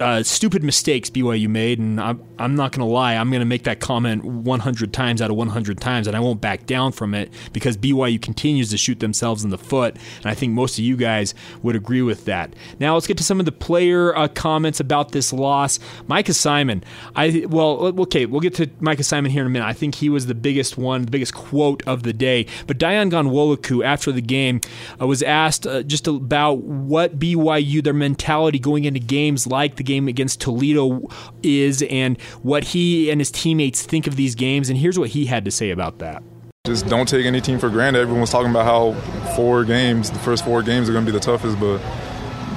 uh, 0.00 0.24
stupid 0.24 0.64
mistakes 0.64 1.10
BYU 1.10 1.48
made, 1.48 1.78
and 1.78 2.00
I'm, 2.00 2.20
I'm 2.40 2.56
not 2.56 2.72
going 2.72 2.84
to 2.84 2.92
lie, 2.92 3.14
I'm 3.14 3.30
going 3.30 3.38
to 3.38 3.46
make 3.46 3.62
that 3.64 3.78
comment 3.78 4.24
100 4.24 4.92
times 4.92 5.22
out 5.22 5.30
of 5.30 5.36
100 5.36 5.80
times, 5.80 6.08
and 6.08 6.16
I 6.16 6.20
won't 6.20 6.40
back 6.40 6.66
down 6.66 6.90
from 6.90 7.14
it 7.14 7.32
because 7.52 7.76
BYU 7.76 8.20
continues 8.20 8.47
continues 8.48 8.70
to 8.70 8.78
shoot 8.78 8.98
themselves 9.00 9.44
in 9.44 9.50
the 9.50 9.58
foot. 9.58 9.94
And 10.16 10.26
I 10.26 10.32
think 10.32 10.54
most 10.54 10.78
of 10.78 10.84
you 10.84 10.96
guys 10.96 11.34
would 11.62 11.76
agree 11.76 12.00
with 12.00 12.24
that. 12.24 12.54
Now 12.80 12.94
let's 12.94 13.06
get 13.06 13.18
to 13.18 13.22
some 13.22 13.40
of 13.40 13.44
the 13.44 13.52
player 13.52 14.16
uh, 14.16 14.26
comments 14.26 14.80
about 14.80 15.12
this 15.12 15.34
loss. 15.34 15.78
Micah 16.06 16.32
Simon, 16.32 16.82
I 17.14 17.44
well, 17.46 17.92
okay, 18.00 18.24
we'll 18.24 18.40
get 18.40 18.54
to 18.54 18.70
Micah 18.80 19.02
Simon 19.02 19.30
here 19.30 19.42
in 19.42 19.48
a 19.48 19.50
minute. 19.50 19.66
I 19.66 19.74
think 19.74 19.96
he 19.96 20.08
was 20.08 20.24
the 20.24 20.34
biggest 20.34 20.78
one, 20.78 21.04
the 21.04 21.10
biggest 21.10 21.34
quote 21.34 21.86
of 21.86 22.04
the 22.04 22.14
day. 22.14 22.46
But 22.66 22.78
Dayan 22.78 23.10
Ghanwoloku, 23.10 23.84
after 23.84 24.12
the 24.12 24.22
game, 24.22 24.62
uh, 24.98 25.06
was 25.06 25.22
asked 25.22 25.66
uh, 25.66 25.82
just 25.82 26.06
about 26.06 26.62
what 26.62 27.18
BYU, 27.18 27.84
their 27.84 27.92
mentality 27.92 28.58
going 28.58 28.86
into 28.86 29.00
games 29.00 29.46
like 29.46 29.76
the 29.76 29.82
game 29.82 30.08
against 30.08 30.40
Toledo 30.40 31.06
is, 31.42 31.82
and 31.82 32.18
what 32.42 32.64
he 32.64 33.10
and 33.10 33.20
his 33.20 33.30
teammates 33.30 33.82
think 33.82 34.06
of 34.06 34.16
these 34.16 34.34
games. 34.34 34.70
And 34.70 34.78
here's 34.78 34.98
what 34.98 35.10
he 35.10 35.26
had 35.26 35.44
to 35.44 35.50
say 35.50 35.68
about 35.68 35.98
that 35.98 36.22
just 36.68 36.86
don't 36.86 37.08
take 37.08 37.26
any 37.26 37.40
team 37.40 37.58
for 37.58 37.70
granted. 37.70 38.00
Everyone's 38.00 38.30
talking 38.30 38.50
about 38.50 38.64
how 38.64 38.92
four 39.34 39.64
games, 39.64 40.10
the 40.10 40.18
first 40.18 40.44
four 40.44 40.62
games 40.62 40.88
are 40.88 40.92
going 40.92 41.04
to 41.04 41.10
be 41.10 41.16
the 41.16 41.24
toughest, 41.24 41.58
but 41.58 41.78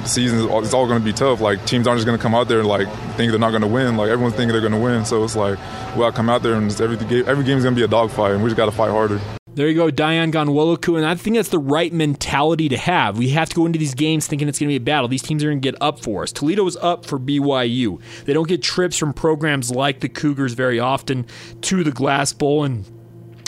the 0.02 0.08
season 0.08 0.38
is 0.38 0.74
all 0.74 0.86
going 0.86 0.98
to 0.98 1.04
be 1.04 1.12
tough. 1.12 1.40
Like 1.40 1.64
teams 1.66 1.86
aren't 1.86 1.98
just 1.98 2.06
going 2.06 2.18
to 2.18 2.22
come 2.22 2.34
out 2.34 2.48
there 2.48 2.60
and 2.60 2.68
like 2.68 2.88
think 3.16 3.30
they're 3.30 3.38
not 3.38 3.50
going 3.50 3.62
to 3.62 3.68
win. 3.68 3.96
Like 3.96 4.10
everyone's 4.10 4.34
thinking 4.34 4.52
they're 4.52 4.60
going 4.60 4.72
to 4.72 4.78
win. 4.78 5.04
So 5.04 5.24
it's 5.24 5.34
like 5.34 5.58
we 5.94 6.00
got 6.00 6.10
to 6.10 6.16
come 6.16 6.28
out 6.28 6.42
there 6.42 6.54
and 6.54 6.70
every 6.80 7.26
every 7.26 7.44
game 7.44 7.56
is 7.56 7.64
going 7.64 7.74
to 7.74 7.78
be 7.78 7.84
a 7.84 7.88
dogfight, 7.88 8.32
and 8.32 8.42
we 8.42 8.50
just 8.50 8.56
got 8.56 8.66
to 8.66 8.72
fight 8.72 8.90
harder. 8.90 9.20
There 9.54 9.68
you 9.68 9.74
go, 9.74 9.90
Dayan 9.90 10.32
Ghanwoloku, 10.32 10.96
and 10.96 11.04
I 11.04 11.14
think 11.14 11.36
that's 11.36 11.50
the 11.50 11.58
right 11.58 11.92
mentality 11.92 12.70
to 12.70 12.78
have. 12.78 13.18
We 13.18 13.28
have 13.30 13.50
to 13.50 13.54
go 13.54 13.66
into 13.66 13.78
these 13.78 13.94
games 13.94 14.26
thinking 14.26 14.48
it's 14.48 14.58
going 14.58 14.68
to 14.68 14.72
be 14.72 14.76
a 14.76 14.80
battle. 14.80 15.08
These 15.08 15.20
teams 15.20 15.44
are 15.44 15.48
going 15.48 15.60
to 15.60 15.72
get 15.72 15.76
up 15.82 16.00
for 16.00 16.22
us. 16.22 16.32
Toledo 16.32 16.66
is 16.66 16.78
up 16.78 17.04
for 17.04 17.18
BYU. 17.18 18.00
They 18.24 18.32
don't 18.32 18.48
get 18.48 18.62
trips 18.62 18.96
from 18.96 19.12
programs 19.12 19.70
like 19.70 20.00
the 20.00 20.08
Cougars 20.08 20.54
very 20.54 20.80
often 20.80 21.26
to 21.62 21.84
the 21.84 21.92
Glass 21.92 22.32
Bowl, 22.32 22.64
and 22.64 22.86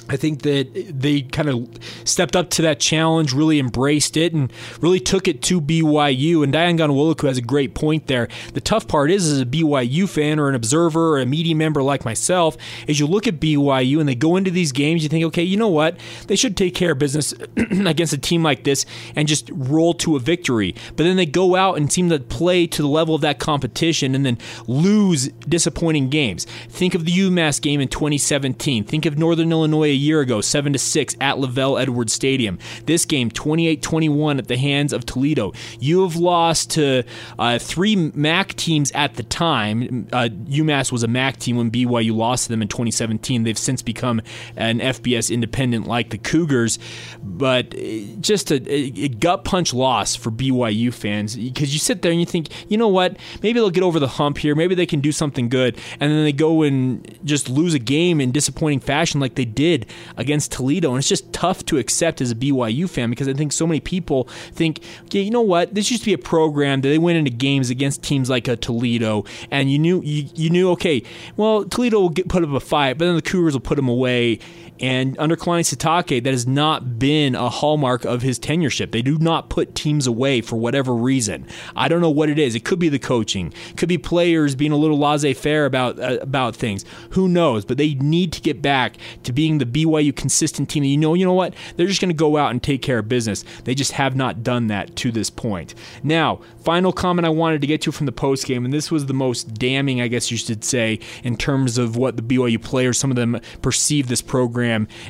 I 0.08 0.16
think 0.16 0.42
that 0.42 1.00
they 1.00 1.22
kind 1.22 1.48
of 1.48 1.68
stepped 2.04 2.36
up 2.36 2.50
to 2.50 2.62
that 2.62 2.78
challenge, 2.78 3.32
really 3.32 3.58
embraced 3.58 4.16
it, 4.16 4.34
and 4.34 4.52
really 4.80 5.00
took 5.00 5.26
it 5.26 5.42
to 5.42 5.60
BYU. 5.60 6.44
And 6.44 6.52
Dayan 6.52 6.78
Ghanwoloku 6.78 7.26
has 7.26 7.38
a 7.38 7.42
great 7.42 7.74
point 7.74 8.06
there. 8.06 8.28
The 8.52 8.60
tough 8.60 8.86
part 8.86 9.10
is, 9.10 9.30
as 9.30 9.40
a 9.40 9.46
BYU 9.46 10.08
fan 10.08 10.38
or 10.38 10.48
an 10.48 10.54
observer 10.54 11.14
or 11.14 11.20
a 11.20 11.26
media 11.26 11.54
member 11.54 11.82
like 11.82 12.04
myself, 12.04 12.56
is 12.86 13.00
you 13.00 13.06
look 13.06 13.26
at 13.26 13.40
BYU 13.40 13.98
and 13.98 14.08
they 14.08 14.14
go 14.14 14.36
into 14.36 14.50
these 14.50 14.72
games, 14.72 15.02
you 15.02 15.08
think, 15.08 15.24
okay, 15.26 15.42
you 15.42 15.56
know 15.56 15.68
what? 15.68 15.96
They 16.26 16.36
should 16.36 16.56
take 16.56 16.74
care 16.74 16.92
of 16.92 16.98
business 16.98 17.32
against 17.56 18.12
a 18.12 18.18
team 18.18 18.42
like 18.42 18.64
this 18.64 18.84
and 19.16 19.26
just 19.26 19.50
roll 19.52 19.94
to 19.94 20.16
a 20.16 20.20
victory. 20.20 20.74
But 20.96 21.04
then 21.04 21.16
they 21.16 21.26
go 21.26 21.56
out 21.56 21.78
and 21.78 21.90
seem 21.90 22.10
to 22.10 22.18
play 22.18 22.66
to 22.66 22.82
the 22.82 22.88
level 22.88 23.14
of 23.14 23.22
that 23.22 23.38
competition 23.38 24.14
and 24.14 24.26
then 24.26 24.38
lose 24.66 25.28
disappointing 25.48 26.10
games. 26.10 26.44
Think 26.68 26.94
of 26.94 27.06
the 27.06 27.12
UMass 27.12 27.60
game 27.60 27.80
in 27.80 27.88
2017. 27.88 28.84
Think 28.84 29.06
of 29.06 29.18
Northern 29.18 29.50
Illinois 29.50 29.93
a 29.94 29.96
year 29.96 30.20
ago, 30.20 30.40
7 30.40 30.72
to 30.72 30.78
6 30.78 31.16
at 31.20 31.36
LaVell 31.36 31.80
Edwards 31.80 32.12
Stadium. 32.12 32.58
This 32.84 33.04
game 33.04 33.30
28-21 33.30 34.38
at 34.38 34.48
the 34.48 34.56
hands 34.56 34.92
of 34.92 35.06
Toledo. 35.06 35.52
You 35.80 36.02
have 36.02 36.16
lost 36.16 36.72
to 36.72 37.04
uh, 37.38 37.58
three 37.58 37.96
MAC 37.96 38.54
teams 38.54 38.90
at 38.92 39.14
the 39.14 39.22
time. 39.22 40.08
Uh, 40.12 40.28
UMass 40.46 40.92
was 40.92 41.02
a 41.02 41.08
MAC 41.08 41.38
team 41.38 41.56
when 41.56 41.70
BYU 41.70 42.14
lost 42.14 42.44
to 42.44 42.50
them 42.50 42.60
in 42.60 42.68
2017. 42.68 43.44
They've 43.44 43.56
since 43.56 43.82
become 43.82 44.20
an 44.56 44.80
FBS 44.80 45.32
independent 45.32 45.86
like 45.86 46.10
the 46.10 46.18
Cougars, 46.18 46.78
but 47.22 47.74
uh, 47.74 47.78
just 48.20 48.50
a, 48.50 48.68
a 48.68 49.08
gut 49.08 49.44
punch 49.44 49.72
loss 49.72 50.16
for 50.16 50.30
BYU 50.30 50.92
fans 50.92 51.36
because 51.36 51.72
you 51.72 51.78
sit 51.78 52.02
there 52.02 52.10
and 52.10 52.20
you 52.20 52.26
think, 52.26 52.48
you 52.68 52.76
know 52.76 52.88
what, 52.88 53.16
maybe 53.42 53.60
they'll 53.60 53.70
get 53.70 53.84
over 53.84 54.00
the 54.00 54.08
hump 54.08 54.38
here. 54.38 54.54
Maybe 54.54 54.74
they 54.74 54.86
can 54.86 55.00
do 55.00 55.12
something 55.12 55.48
good, 55.48 55.78
and 56.00 56.10
then 56.10 56.24
they 56.24 56.32
go 56.32 56.62
and 56.62 57.18
just 57.24 57.48
lose 57.48 57.74
a 57.74 57.78
game 57.78 58.20
in 58.20 58.32
disappointing 58.32 58.80
fashion 58.80 59.20
like 59.20 59.36
they 59.36 59.44
did 59.44 59.83
against 60.16 60.52
Toledo. 60.52 60.90
And 60.90 60.98
it's 60.98 61.08
just 61.08 61.32
tough 61.32 61.64
to 61.66 61.78
accept 61.78 62.20
as 62.20 62.30
a 62.30 62.34
BYU 62.34 62.88
fan 62.88 63.10
because 63.10 63.28
I 63.28 63.34
think 63.34 63.52
so 63.52 63.66
many 63.66 63.80
people 63.80 64.24
think, 64.52 64.80
okay, 65.04 65.20
you 65.20 65.30
know 65.30 65.40
what? 65.40 65.74
This 65.74 65.90
used 65.90 66.02
to 66.02 66.06
be 66.06 66.14
a 66.14 66.18
program 66.18 66.80
that 66.82 66.88
they 66.88 66.98
went 66.98 67.18
into 67.18 67.30
games 67.30 67.70
against 67.70 68.02
teams 68.02 68.30
like 68.30 68.48
a 68.48 68.56
Toledo, 68.56 69.24
and 69.50 69.70
you 69.70 69.78
knew 69.78 70.00
you, 70.02 70.28
you 70.34 70.50
knew 70.50 70.70
okay, 70.70 71.02
well 71.36 71.64
Toledo 71.64 72.00
will 72.00 72.08
get, 72.08 72.28
put 72.28 72.42
up 72.42 72.50
a 72.50 72.60
fight, 72.60 72.98
but 72.98 73.06
then 73.06 73.16
the 73.16 73.22
Cougars 73.22 73.54
will 73.54 73.60
put 73.60 73.76
them 73.76 73.88
away. 73.88 74.38
And 74.80 75.16
under 75.18 75.36
Kalani 75.36 75.60
Sitake, 75.60 76.24
that 76.24 76.30
has 76.30 76.46
not 76.46 76.98
been 76.98 77.36
a 77.36 77.48
hallmark 77.48 78.04
of 78.04 78.22
his 78.22 78.40
tenureship. 78.40 78.90
They 78.90 79.02
do 79.02 79.18
not 79.18 79.48
put 79.48 79.74
teams 79.74 80.06
away 80.06 80.40
for 80.40 80.56
whatever 80.56 80.92
reason. 80.92 81.46
I 81.76 81.86
don't 81.86 82.00
know 82.00 82.10
what 82.10 82.28
it 82.28 82.38
is. 82.38 82.56
It 82.56 82.64
could 82.64 82.80
be 82.80 82.88
the 82.88 82.98
coaching, 82.98 83.52
it 83.70 83.76
could 83.76 83.88
be 83.88 83.98
players 83.98 84.54
being 84.54 84.72
a 84.72 84.76
little 84.76 84.98
laissez-faire 84.98 85.64
about 85.64 85.98
uh, 86.00 86.18
about 86.20 86.56
things. 86.56 86.84
Who 87.10 87.28
knows? 87.28 87.64
But 87.64 87.78
they 87.78 87.94
need 87.94 88.32
to 88.32 88.40
get 88.40 88.62
back 88.62 88.96
to 89.22 89.32
being 89.32 89.58
the 89.58 89.66
BYU 89.66 90.14
consistent 90.14 90.68
team. 90.68 90.82
You 90.82 90.96
know, 90.96 91.14
you 91.14 91.24
know 91.24 91.32
what? 91.32 91.54
They're 91.76 91.86
just 91.86 92.00
going 92.00 92.10
to 92.10 92.14
go 92.14 92.36
out 92.36 92.50
and 92.50 92.62
take 92.62 92.82
care 92.82 92.98
of 92.98 93.08
business. 93.08 93.44
They 93.64 93.74
just 93.74 93.92
have 93.92 94.16
not 94.16 94.42
done 94.42 94.66
that 94.68 94.96
to 94.96 95.12
this 95.12 95.30
point. 95.30 95.74
Now, 96.02 96.40
final 96.64 96.92
comment 96.92 97.26
I 97.26 97.30
wanted 97.30 97.60
to 97.60 97.66
get 97.66 97.80
to 97.82 97.92
from 97.92 98.06
the 98.06 98.12
post 98.12 98.46
game, 98.46 98.64
and 98.64 98.74
this 98.74 98.90
was 98.90 99.06
the 99.06 99.14
most 99.14 99.54
damning, 99.54 100.00
I 100.00 100.08
guess 100.08 100.30
you 100.30 100.36
should 100.36 100.64
say, 100.64 100.98
in 101.22 101.36
terms 101.36 101.78
of 101.78 101.96
what 101.96 102.16
the 102.16 102.22
BYU 102.22 102.60
players, 102.60 102.98
some 102.98 103.10
of 103.10 103.16
them 103.16 103.40
perceive 103.62 104.08
this 104.08 104.22
program 104.22 104.63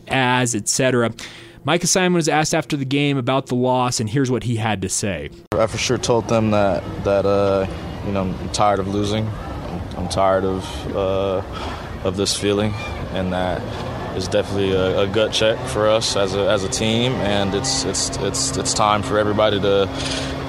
as, 0.08 0.54
etc. 0.54 1.12
Micah 1.64 1.86
Simon 1.86 2.14
was 2.14 2.28
asked 2.28 2.54
after 2.54 2.76
the 2.76 2.84
game 2.84 3.16
about 3.16 3.46
the 3.46 3.54
loss, 3.54 3.98
and 3.98 4.08
here's 4.08 4.30
what 4.30 4.42
he 4.42 4.56
had 4.56 4.82
to 4.82 4.88
say. 4.88 5.30
I 5.52 5.66
for 5.66 5.78
sure 5.78 5.96
told 5.96 6.28
them 6.28 6.50
that 6.50 6.82
that 7.04 7.24
uh, 7.24 7.66
you 8.06 8.12
know 8.12 8.22
I'm 8.22 8.48
tired 8.50 8.80
of 8.80 8.88
losing. 8.88 9.26
I'm 9.96 10.08
tired 10.08 10.44
of 10.44 10.96
uh, 10.96 11.42
of 12.04 12.16
this 12.16 12.36
feeling, 12.36 12.72
and 13.12 13.32
that 13.32 13.62
is 14.14 14.28
definitely 14.28 14.72
a, 14.72 15.00
a, 15.00 15.06
gut 15.08 15.32
check 15.32 15.58
for 15.68 15.88
us 15.88 16.14
as 16.14 16.34
a, 16.34 16.48
as 16.48 16.62
a 16.62 16.68
team, 16.68 17.12
and 17.14 17.54
it's 17.54 17.84
it's 17.84 18.16
it's 18.18 18.56
it's 18.56 18.74
time 18.74 19.02
for 19.02 19.18
everybody 19.18 19.58
to 19.60 19.88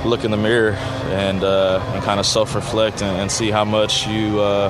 look 0.05 0.23
in 0.23 0.31
the 0.31 0.37
mirror 0.37 0.73
and 1.13 1.43
uh, 1.43 1.81
and 1.93 2.03
kind 2.03 2.19
of 2.19 2.25
self-reflect 2.25 3.01
and, 3.01 3.21
and, 3.21 3.31
see 3.31 3.49
how 3.49 3.65
much 3.65 4.05
you 4.07 4.39
uh, 4.39 4.69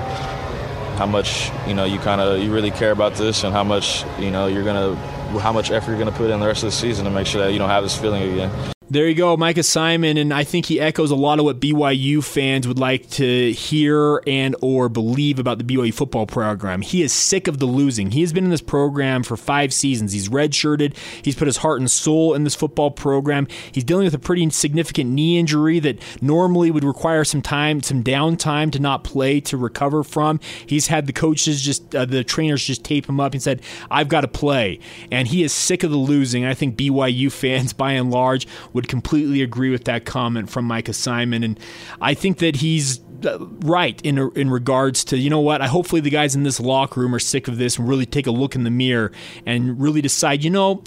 how 0.95 1.05
much 1.05 1.51
you 1.67 1.73
know 1.73 1.85
you 1.85 1.99
kind 1.99 2.21
of 2.21 2.41
you 2.41 2.53
really 2.53 2.71
care 2.71 2.91
about 2.91 3.15
this 3.15 3.43
and 3.43 3.53
how 3.53 3.63
much 3.63 4.05
you 4.17 4.31
know 4.31 4.47
you're 4.47 4.63
gonna 4.63 4.95
how 5.39 5.51
much 5.51 5.71
effort 5.71 5.91
you're 5.91 5.99
gonna 5.99 6.11
put 6.11 6.29
in 6.29 6.39
the 6.39 6.47
rest 6.47 6.63
of 6.63 6.67
the 6.67 6.75
season 6.75 7.05
to 7.05 7.11
make 7.11 7.27
sure 7.27 7.43
that 7.43 7.51
you 7.51 7.59
don't 7.59 7.69
have 7.69 7.83
this 7.83 7.97
feeling 7.97 8.23
again. 8.23 8.74
There 8.87 9.07
you 9.07 9.15
go, 9.15 9.35
Micah 9.35 9.63
Simon, 9.63 10.15
and 10.15 10.31
I 10.31 10.43
think 10.43 10.67
he 10.67 10.79
echoes 10.79 11.09
a 11.09 11.15
lot 11.15 11.39
of 11.39 11.45
what 11.45 11.59
BYU 11.59 12.23
fans 12.23 12.67
would 12.67 12.77
like 12.77 13.09
to 13.11 13.51
hear 13.51 14.21
and 14.27 14.55
or 14.61 14.89
believe 14.89 15.39
about 15.39 15.57
the 15.57 15.63
BYU 15.63 15.91
football 15.91 16.27
program. 16.27 16.81
He 16.81 17.01
is 17.01 17.11
sick 17.11 17.47
of 17.47 17.57
the 17.57 17.65
losing. 17.65 18.11
He 18.11 18.21
has 18.21 18.31
been 18.31 18.43
in 18.43 18.51
this 18.51 18.61
program 18.61 19.23
for 19.23 19.37
five 19.37 19.73
seasons. 19.73 20.13
He's 20.13 20.29
redshirted. 20.29 20.95
He's 21.23 21.33
put 21.33 21.47
his 21.47 21.57
heart 21.57 21.79
and 21.79 21.89
soul 21.89 22.35
in 22.35 22.43
this 22.43 22.53
football 22.53 22.91
program. 22.91 23.47
He's 23.71 23.83
dealing 23.83 24.05
with 24.05 24.13
a 24.13 24.19
pretty 24.19 24.47
significant 24.51 25.09
knee 25.09 25.39
injury 25.39 25.79
that 25.79 25.97
normally 26.21 26.69
would 26.69 26.83
require 26.83 27.23
some 27.23 27.41
time, 27.41 27.81
some 27.81 28.03
downtime 28.03 28.71
to 28.71 28.79
not 28.79 29.03
play 29.03 29.39
to 29.41 29.57
recover 29.57 30.03
from. 30.03 30.39
He's 30.63 30.87
had 30.87 31.07
the 31.07 31.13
coaches 31.13 31.63
just, 31.63 31.95
uh, 31.95 32.05
the 32.05 32.23
trainers 32.23 32.63
just 32.63 32.83
tape 32.83 33.09
him 33.09 33.19
up 33.19 33.33
and 33.33 33.41
said, 33.41 33.63
"I've 33.89 34.09
got 34.09 34.21
to 34.21 34.27
play," 34.27 34.77
and 35.09 35.27
he 35.27 35.41
is 35.41 35.51
sick 35.51 35.81
of 35.81 35.89
the 35.89 35.97
losing. 35.97 36.45
I 36.45 36.53
think 36.53 36.77
BYU 36.77 37.31
fans, 37.31 37.73
by 37.73 37.93
and 37.93 38.11
large 38.11 38.45
would 38.75 38.89
completely 38.89 39.41
agree 39.41 39.69
with 39.69 39.85
that 39.85 40.03
comment 40.03 40.49
from 40.49 40.65
Micah 40.65 40.91
Simon. 40.91 41.43
And 41.43 41.57
I 42.01 42.13
think 42.13 42.39
that 42.39 42.57
he's 42.57 42.99
uh, 43.25 43.39
right 43.61 43.99
in 44.01 44.19
in 44.35 44.49
regards 44.49 45.05
to 45.05 45.17
you 45.17 45.29
know 45.29 45.39
what 45.39 45.61
I 45.61 45.67
hopefully 45.67 46.01
the 46.01 46.09
guys 46.09 46.35
in 46.35 46.43
this 46.43 46.59
locker 46.59 46.99
room 46.99 47.15
are 47.15 47.19
sick 47.19 47.47
of 47.47 47.57
this 47.57 47.79
and 47.79 47.87
really 47.87 48.05
take 48.05 48.27
a 48.27 48.31
look 48.31 48.53
in 48.53 48.65
the 48.65 48.69
mirror 48.69 49.13
and 49.45 49.79
really 49.79 50.01
decide 50.01 50.43
you 50.43 50.49
know 50.49 50.83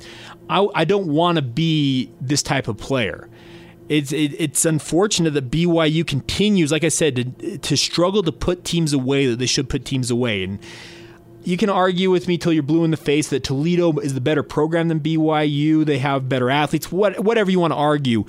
I, 0.50 0.68
I 0.74 0.84
don't 0.84 1.06
want 1.06 1.36
to 1.36 1.42
be 1.42 2.12
this 2.20 2.42
type 2.42 2.68
of 2.68 2.76
player 2.76 3.30
it's 3.88 4.12
it, 4.12 4.38
it's 4.38 4.66
unfortunate 4.66 5.30
that 5.30 5.50
BYU 5.50 6.06
continues 6.06 6.70
like 6.70 6.84
I 6.84 6.90
said 6.90 7.16
to, 7.16 7.58
to 7.58 7.76
struggle 7.76 8.22
to 8.22 8.32
put 8.32 8.62
teams 8.62 8.92
away 8.92 9.26
that 9.26 9.38
they 9.38 9.46
should 9.46 9.70
put 9.70 9.86
teams 9.86 10.10
away 10.10 10.44
and 10.44 10.58
you 11.48 11.56
can 11.56 11.70
argue 11.70 12.10
with 12.10 12.28
me 12.28 12.36
till 12.36 12.52
you're 12.52 12.62
blue 12.62 12.84
in 12.84 12.90
the 12.90 12.98
face 12.98 13.28
that 13.30 13.42
Toledo 13.42 13.98
is 14.00 14.12
the 14.12 14.20
better 14.20 14.42
program 14.42 14.88
than 14.88 15.00
BYU. 15.00 15.82
They 15.82 15.96
have 15.96 16.28
better 16.28 16.50
athletes, 16.50 16.92
what, 16.92 17.20
whatever 17.20 17.50
you 17.50 17.58
want 17.58 17.72
to 17.72 17.76
argue. 17.76 18.26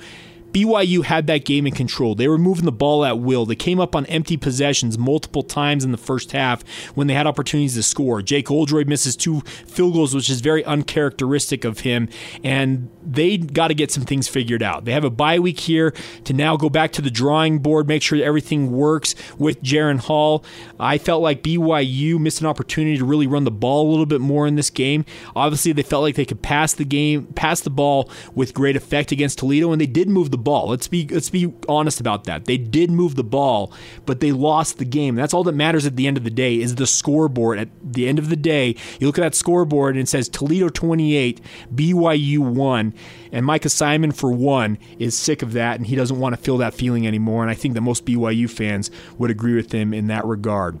BYU 0.52 1.04
had 1.04 1.26
that 1.28 1.44
game 1.44 1.66
in 1.66 1.72
control. 1.72 2.14
They 2.14 2.28
were 2.28 2.38
moving 2.38 2.64
the 2.64 2.72
ball 2.72 3.04
at 3.04 3.18
will. 3.18 3.46
They 3.46 3.54
came 3.54 3.80
up 3.80 3.94
on 3.94 4.06
empty 4.06 4.36
possessions 4.36 4.98
multiple 4.98 5.42
times 5.42 5.84
in 5.84 5.92
the 5.92 5.98
first 5.98 6.32
half 6.32 6.66
when 6.94 7.06
they 7.06 7.14
had 7.14 7.26
opportunities 7.26 7.74
to 7.74 7.82
score. 7.82 8.22
Jake 8.22 8.50
Oldroyd 8.50 8.88
misses 8.88 9.16
two 9.16 9.40
field 9.66 9.94
goals, 9.94 10.14
which 10.14 10.28
is 10.28 10.40
very 10.40 10.64
uncharacteristic 10.64 11.64
of 11.64 11.80
him, 11.80 12.08
and 12.42 12.90
they 13.02 13.36
got 13.38 13.68
to 13.68 13.74
get 13.74 13.90
some 13.90 14.04
things 14.04 14.28
figured 14.28 14.62
out. 14.62 14.84
They 14.84 14.92
have 14.92 15.04
a 15.04 15.10
bye 15.10 15.38
week 15.38 15.60
here 15.60 15.92
to 16.24 16.32
now 16.32 16.56
go 16.56 16.68
back 16.68 16.92
to 16.92 17.02
the 17.02 17.10
drawing 17.10 17.58
board, 17.58 17.86
make 17.86 18.02
sure 18.02 18.22
everything 18.22 18.72
works 18.72 19.14
with 19.38 19.62
Jaren 19.62 19.98
Hall. 19.98 20.44
I 20.78 20.98
felt 20.98 21.22
like 21.22 21.42
BYU 21.42 22.18
missed 22.18 22.40
an 22.40 22.46
opportunity 22.46 22.98
to 22.98 23.04
really 23.04 23.26
run 23.26 23.44
the 23.44 23.50
ball 23.50 23.88
a 23.88 23.90
little 23.90 24.06
bit 24.06 24.20
more 24.20 24.46
in 24.46 24.56
this 24.56 24.70
game. 24.70 25.04
Obviously, 25.36 25.72
they 25.72 25.82
felt 25.82 26.02
like 26.02 26.16
they 26.16 26.24
could 26.24 26.42
pass 26.42 26.74
the 26.74 26.84
game, 26.84 27.26
pass 27.34 27.60
the 27.60 27.70
ball 27.70 28.10
with 28.34 28.54
great 28.54 28.76
effect 28.76 29.12
against 29.12 29.38
Toledo, 29.38 29.72
and 29.72 29.80
they 29.80 29.86
did 29.86 30.08
move 30.08 30.30
the 30.30 30.39
ball. 30.40 30.68
Let's 30.68 30.88
be 30.88 31.06
let's 31.08 31.30
be 31.30 31.52
honest 31.68 32.00
about 32.00 32.24
that. 32.24 32.46
They 32.46 32.56
did 32.56 32.90
move 32.90 33.14
the 33.14 33.24
ball, 33.24 33.72
but 34.06 34.20
they 34.20 34.32
lost 34.32 34.78
the 34.78 34.84
game. 34.84 35.14
That's 35.14 35.34
all 35.34 35.44
that 35.44 35.54
matters 35.54 35.86
at 35.86 35.96
the 35.96 36.06
end 36.06 36.16
of 36.16 36.24
the 36.24 36.30
day 36.30 36.58
is 36.58 36.74
the 36.74 36.86
scoreboard. 36.86 37.58
At 37.58 37.68
the 37.82 38.08
end 38.08 38.18
of 38.18 38.28
the 38.28 38.36
day, 38.36 38.76
you 38.98 39.06
look 39.06 39.18
at 39.18 39.22
that 39.22 39.34
scoreboard 39.34 39.94
and 39.94 40.02
it 40.02 40.08
says 40.08 40.28
Toledo 40.28 40.68
28, 40.68 41.40
BYU 41.74 42.38
1, 42.38 42.94
and 43.32 43.46
Micah 43.46 43.68
Simon 43.68 44.12
for 44.12 44.32
one 44.32 44.78
is 44.98 45.16
sick 45.16 45.42
of 45.42 45.52
that 45.52 45.76
and 45.76 45.86
he 45.86 45.96
doesn't 45.96 46.18
want 46.18 46.34
to 46.34 46.40
feel 46.40 46.58
that 46.58 46.74
feeling 46.74 47.06
anymore 47.06 47.42
and 47.42 47.50
I 47.50 47.54
think 47.54 47.74
that 47.74 47.80
most 47.80 48.04
BYU 48.04 48.48
fans 48.50 48.90
would 49.18 49.30
agree 49.30 49.54
with 49.54 49.72
him 49.72 49.94
in 49.94 50.08
that 50.08 50.24
regard. 50.24 50.78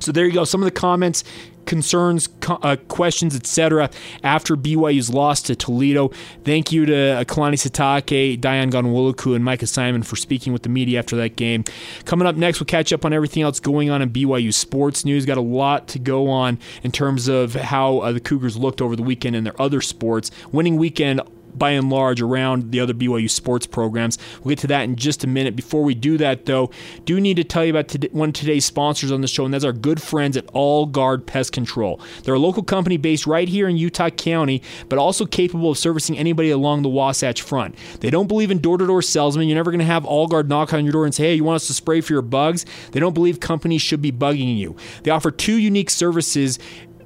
So 0.00 0.12
there 0.12 0.26
you 0.26 0.32
go. 0.32 0.44
Some 0.44 0.60
of 0.60 0.66
the 0.66 0.70
comments 0.70 1.24
concerns, 1.66 2.28
uh, 2.48 2.76
questions, 2.88 3.34
etc. 3.34 3.90
after 4.22 4.56
BYU's 4.56 5.10
loss 5.10 5.42
to 5.42 5.56
Toledo. 5.56 6.08
Thank 6.44 6.72
you 6.72 6.86
to 6.86 6.94
uh, 6.94 7.24
Kalani 7.24 7.54
Sitake, 7.54 8.40
Dayan 8.40 8.70
Ghanwoloku, 8.70 9.34
and 9.34 9.44
Micah 9.44 9.66
Simon 9.66 10.02
for 10.02 10.16
speaking 10.16 10.52
with 10.52 10.62
the 10.62 10.68
media 10.68 10.98
after 10.98 11.16
that 11.16 11.36
game. 11.36 11.64
Coming 12.04 12.26
up 12.26 12.36
next, 12.36 12.60
we'll 12.60 12.66
catch 12.66 12.92
up 12.92 13.04
on 13.04 13.12
everything 13.12 13.42
else 13.42 13.60
going 13.60 13.90
on 13.90 14.02
in 14.02 14.10
BYU 14.10 14.52
sports 14.52 15.04
news. 15.04 15.26
Got 15.26 15.38
a 15.38 15.42
lot 15.42 15.88
to 15.88 15.98
go 15.98 16.28
on 16.28 16.58
in 16.82 16.92
terms 16.92 17.28
of 17.28 17.54
how 17.54 17.98
uh, 17.98 18.12
the 18.12 18.20
Cougars 18.20 18.56
looked 18.56 18.80
over 18.80 18.96
the 18.96 19.02
weekend 19.02 19.36
in 19.36 19.44
their 19.44 19.60
other 19.60 19.80
sports. 19.80 20.30
Winning 20.52 20.76
weekend 20.76 21.20
by 21.58 21.70
and 21.70 21.90
large 21.90 22.20
around 22.20 22.72
the 22.72 22.80
other 22.80 22.94
BYU 22.94 23.30
sports 23.30 23.66
programs. 23.66 24.18
We'll 24.42 24.50
get 24.50 24.60
to 24.60 24.66
that 24.68 24.82
in 24.82 24.96
just 24.96 25.24
a 25.24 25.26
minute. 25.26 25.56
Before 25.56 25.82
we 25.82 25.94
do 25.94 26.16
that, 26.18 26.46
though, 26.46 26.70
do 27.04 27.20
need 27.20 27.36
to 27.36 27.44
tell 27.44 27.64
you 27.64 27.70
about 27.70 27.88
today, 27.88 28.08
one 28.12 28.30
of 28.30 28.34
today's 28.34 28.64
sponsors 28.64 29.12
on 29.12 29.20
the 29.20 29.28
show, 29.28 29.44
and 29.44 29.52
that's 29.52 29.64
our 29.64 29.72
good 29.72 30.00
friends 30.00 30.36
at 30.36 30.46
All 30.52 30.86
Guard 30.86 31.26
Pest 31.26 31.52
Control. 31.52 32.00
They're 32.22 32.34
a 32.34 32.38
local 32.38 32.62
company 32.62 32.96
based 32.96 33.26
right 33.26 33.48
here 33.48 33.68
in 33.68 33.76
Utah 33.76 34.10
County, 34.10 34.62
but 34.88 34.98
also 34.98 35.26
capable 35.26 35.70
of 35.70 35.78
servicing 35.78 36.18
anybody 36.18 36.50
along 36.50 36.82
the 36.82 36.88
Wasatch 36.88 37.42
Front. 37.42 37.76
They 38.00 38.10
don't 38.10 38.26
believe 38.26 38.50
in 38.50 38.58
door 38.58 38.78
to 38.78 38.86
door 38.86 39.02
salesmen. 39.02 39.48
You're 39.48 39.56
never 39.56 39.70
going 39.70 39.78
to 39.80 39.84
have 39.84 40.04
All 40.04 40.26
Guard 40.26 40.48
knock 40.48 40.72
on 40.72 40.84
your 40.84 40.92
door 40.92 41.04
and 41.04 41.14
say, 41.14 41.24
hey, 41.24 41.34
you 41.34 41.44
want 41.44 41.56
us 41.56 41.66
to 41.68 41.74
spray 41.74 42.00
for 42.00 42.12
your 42.12 42.22
bugs? 42.22 42.66
They 42.92 43.00
don't 43.00 43.14
believe 43.14 43.40
companies 43.40 43.82
should 43.82 44.02
be 44.02 44.12
bugging 44.12 44.56
you. 44.56 44.76
They 45.02 45.10
offer 45.10 45.30
two 45.30 45.58
unique 45.58 45.90
services 45.90 46.58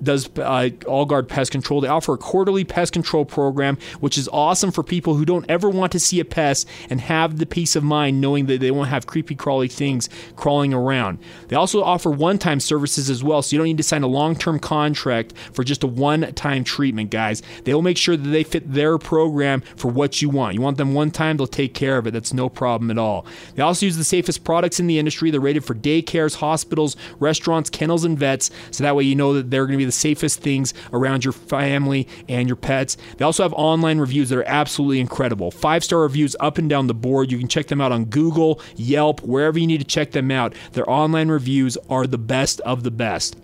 does 0.02 0.28
uh, 0.38 0.70
All 0.86 1.06
Guard 1.06 1.28
Pest 1.28 1.50
Control. 1.50 1.80
They 1.80 1.88
offer 1.88 2.14
a 2.14 2.18
quarterly 2.18 2.64
pest 2.64 2.92
control 2.92 3.24
program, 3.24 3.78
which 4.00 4.18
is 4.18 4.28
awesome 4.32 4.70
for 4.70 4.82
people 4.82 5.14
who 5.14 5.24
don't 5.24 5.44
ever 5.48 5.68
want 5.68 5.92
to 5.92 6.00
see 6.00 6.20
a 6.20 6.24
pest 6.24 6.68
and 6.90 7.00
have 7.00 7.38
the 7.38 7.46
peace 7.46 7.76
of 7.76 7.82
mind 7.82 8.20
knowing 8.20 8.46
that 8.46 8.60
they 8.60 8.70
won't 8.70 8.88
have 8.88 9.06
creepy 9.06 9.34
crawly 9.34 9.68
things 9.68 10.08
crawling 10.36 10.72
around. 10.72 11.18
They 11.48 11.56
also 11.56 11.82
offer 11.82 12.10
one-time 12.10 12.60
services 12.60 13.10
as 13.10 13.24
well, 13.24 13.42
so 13.42 13.54
you 13.54 13.58
don't 13.58 13.66
need 13.66 13.78
to 13.78 13.82
sign 13.82 14.02
a 14.02 14.08
long-term 14.08 14.60
contract 14.60 15.34
for 15.52 15.64
just 15.64 15.82
a 15.82 15.86
one-time 15.86 16.64
treatment, 16.64 17.10
guys. 17.10 17.42
They 17.64 17.74
will 17.74 17.82
make 17.82 17.96
sure 17.96 18.16
that 18.16 18.28
they 18.28 18.44
fit 18.44 18.72
their 18.72 18.98
program 18.98 19.62
for 19.76 19.88
what 19.88 20.22
you 20.22 20.28
want. 20.28 20.54
You 20.54 20.60
want 20.60 20.76
them 20.76 20.94
one 20.94 21.10
time, 21.10 21.36
they'll 21.36 21.46
take 21.46 21.74
care 21.74 21.98
of 21.98 22.06
it. 22.06 22.12
That's 22.12 22.32
no 22.32 22.48
problem 22.48 22.90
at 22.90 22.98
all. 22.98 23.26
They 23.54 23.62
also 23.62 23.86
use 23.86 23.96
the 23.96 24.04
safest 24.04 24.44
products 24.44 24.80
in 24.80 24.86
the 24.86 24.98
industry. 24.98 25.30
They're 25.30 25.40
rated 25.40 25.64
for 25.64 25.74
daycares, 25.74 26.36
hospitals, 26.36 26.96
restaurants, 27.18 27.70
kennels, 27.70 28.04
and 28.04 28.18
vets, 28.18 28.50
so 28.70 28.84
that 28.84 28.96
way 28.96 29.04
you 29.04 29.14
know 29.14 29.34
that 29.34 29.50
they're 29.50 29.66
going 29.66 29.78
to 29.78 29.78
be 29.78 29.87
the 29.88 29.92
safest 29.92 30.40
things 30.40 30.74
around 30.92 31.24
your 31.24 31.32
family 31.32 32.06
and 32.28 32.46
your 32.46 32.56
pets. 32.56 32.98
They 33.16 33.24
also 33.24 33.42
have 33.42 33.54
online 33.54 33.98
reviews 33.98 34.28
that 34.28 34.38
are 34.38 34.44
absolutely 34.46 35.00
incredible. 35.00 35.50
Five 35.50 35.82
star 35.82 36.00
reviews 36.00 36.36
up 36.40 36.58
and 36.58 36.68
down 36.68 36.86
the 36.86 36.94
board. 36.94 37.32
You 37.32 37.38
can 37.38 37.48
check 37.48 37.68
them 37.68 37.80
out 37.80 37.90
on 37.90 38.04
Google, 38.04 38.60
Yelp, 38.76 39.22
wherever 39.22 39.58
you 39.58 39.66
need 39.66 39.80
to 39.80 39.86
check 39.86 40.12
them 40.12 40.30
out. 40.30 40.54
Their 40.72 40.88
online 40.88 41.28
reviews 41.28 41.78
are 41.88 42.06
the 42.06 42.18
best 42.18 42.60
of 42.60 42.82
the 42.82 42.90
best. 42.90 43.36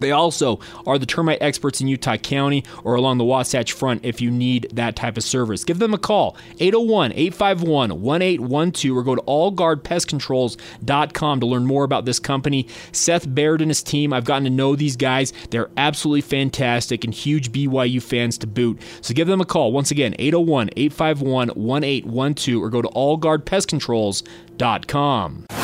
They 0.00 0.10
also 0.10 0.58
are 0.86 0.98
the 0.98 1.06
termite 1.06 1.38
experts 1.40 1.80
in 1.80 1.88
Utah 1.88 2.16
County 2.16 2.64
or 2.82 2.94
along 2.94 3.18
the 3.18 3.24
Wasatch 3.24 3.72
Front 3.72 4.04
if 4.04 4.20
you 4.20 4.30
need 4.30 4.68
that 4.72 4.96
type 4.96 5.16
of 5.16 5.24
service. 5.24 5.64
Give 5.64 5.78
them 5.78 5.94
a 5.94 5.98
call, 5.98 6.36
801 6.60 7.12
851 7.12 8.00
1812, 8.00 8.96
or 8.96 9.02
go 9.02 9.14
to 9.14 9.22
allguardpestcontrols.com 9.22 11.40
to 11.40 11.46
learn 11.46 11.66
more 11.66 11.84
about 11.84 12.04
this 12.04 12.18
company. 12.18 12.66
Seth 12.92 13.32
Baird 13.34 13.60
and 13.60 13.70
his 13.70 13.82
team, 13.82 14.12
I've 14.12 14.24
gotten 14.24 14.44
to 14.44 14.50
know 14.50 14.76
these 14.76 14.96
guys. 14.96 15.32
They're 15.50 15.70
absolutely 15.76 16.22
fantastic 16.22 17.04
and 17.04 17.14
huge 17.14 17.52
BYU 17.52 18.02
fans 18.02 18.38
to 18.38 18.46
boot. 18.46 18.80
So 19.00 19.14
give 19.14 19.28
them 19.28 19.40
a 19.40 19.44
call. 19.44 19.72
Once 19.72 19.90
again, 19.90 20.14
801 20.18 20.70
851 20.76 21.48
1812, 21.48 22.62
or 22.62 22.70
go 22.70 22.82
to 22.82 22.88
allguardpestcontrols.com. 22.88 25.63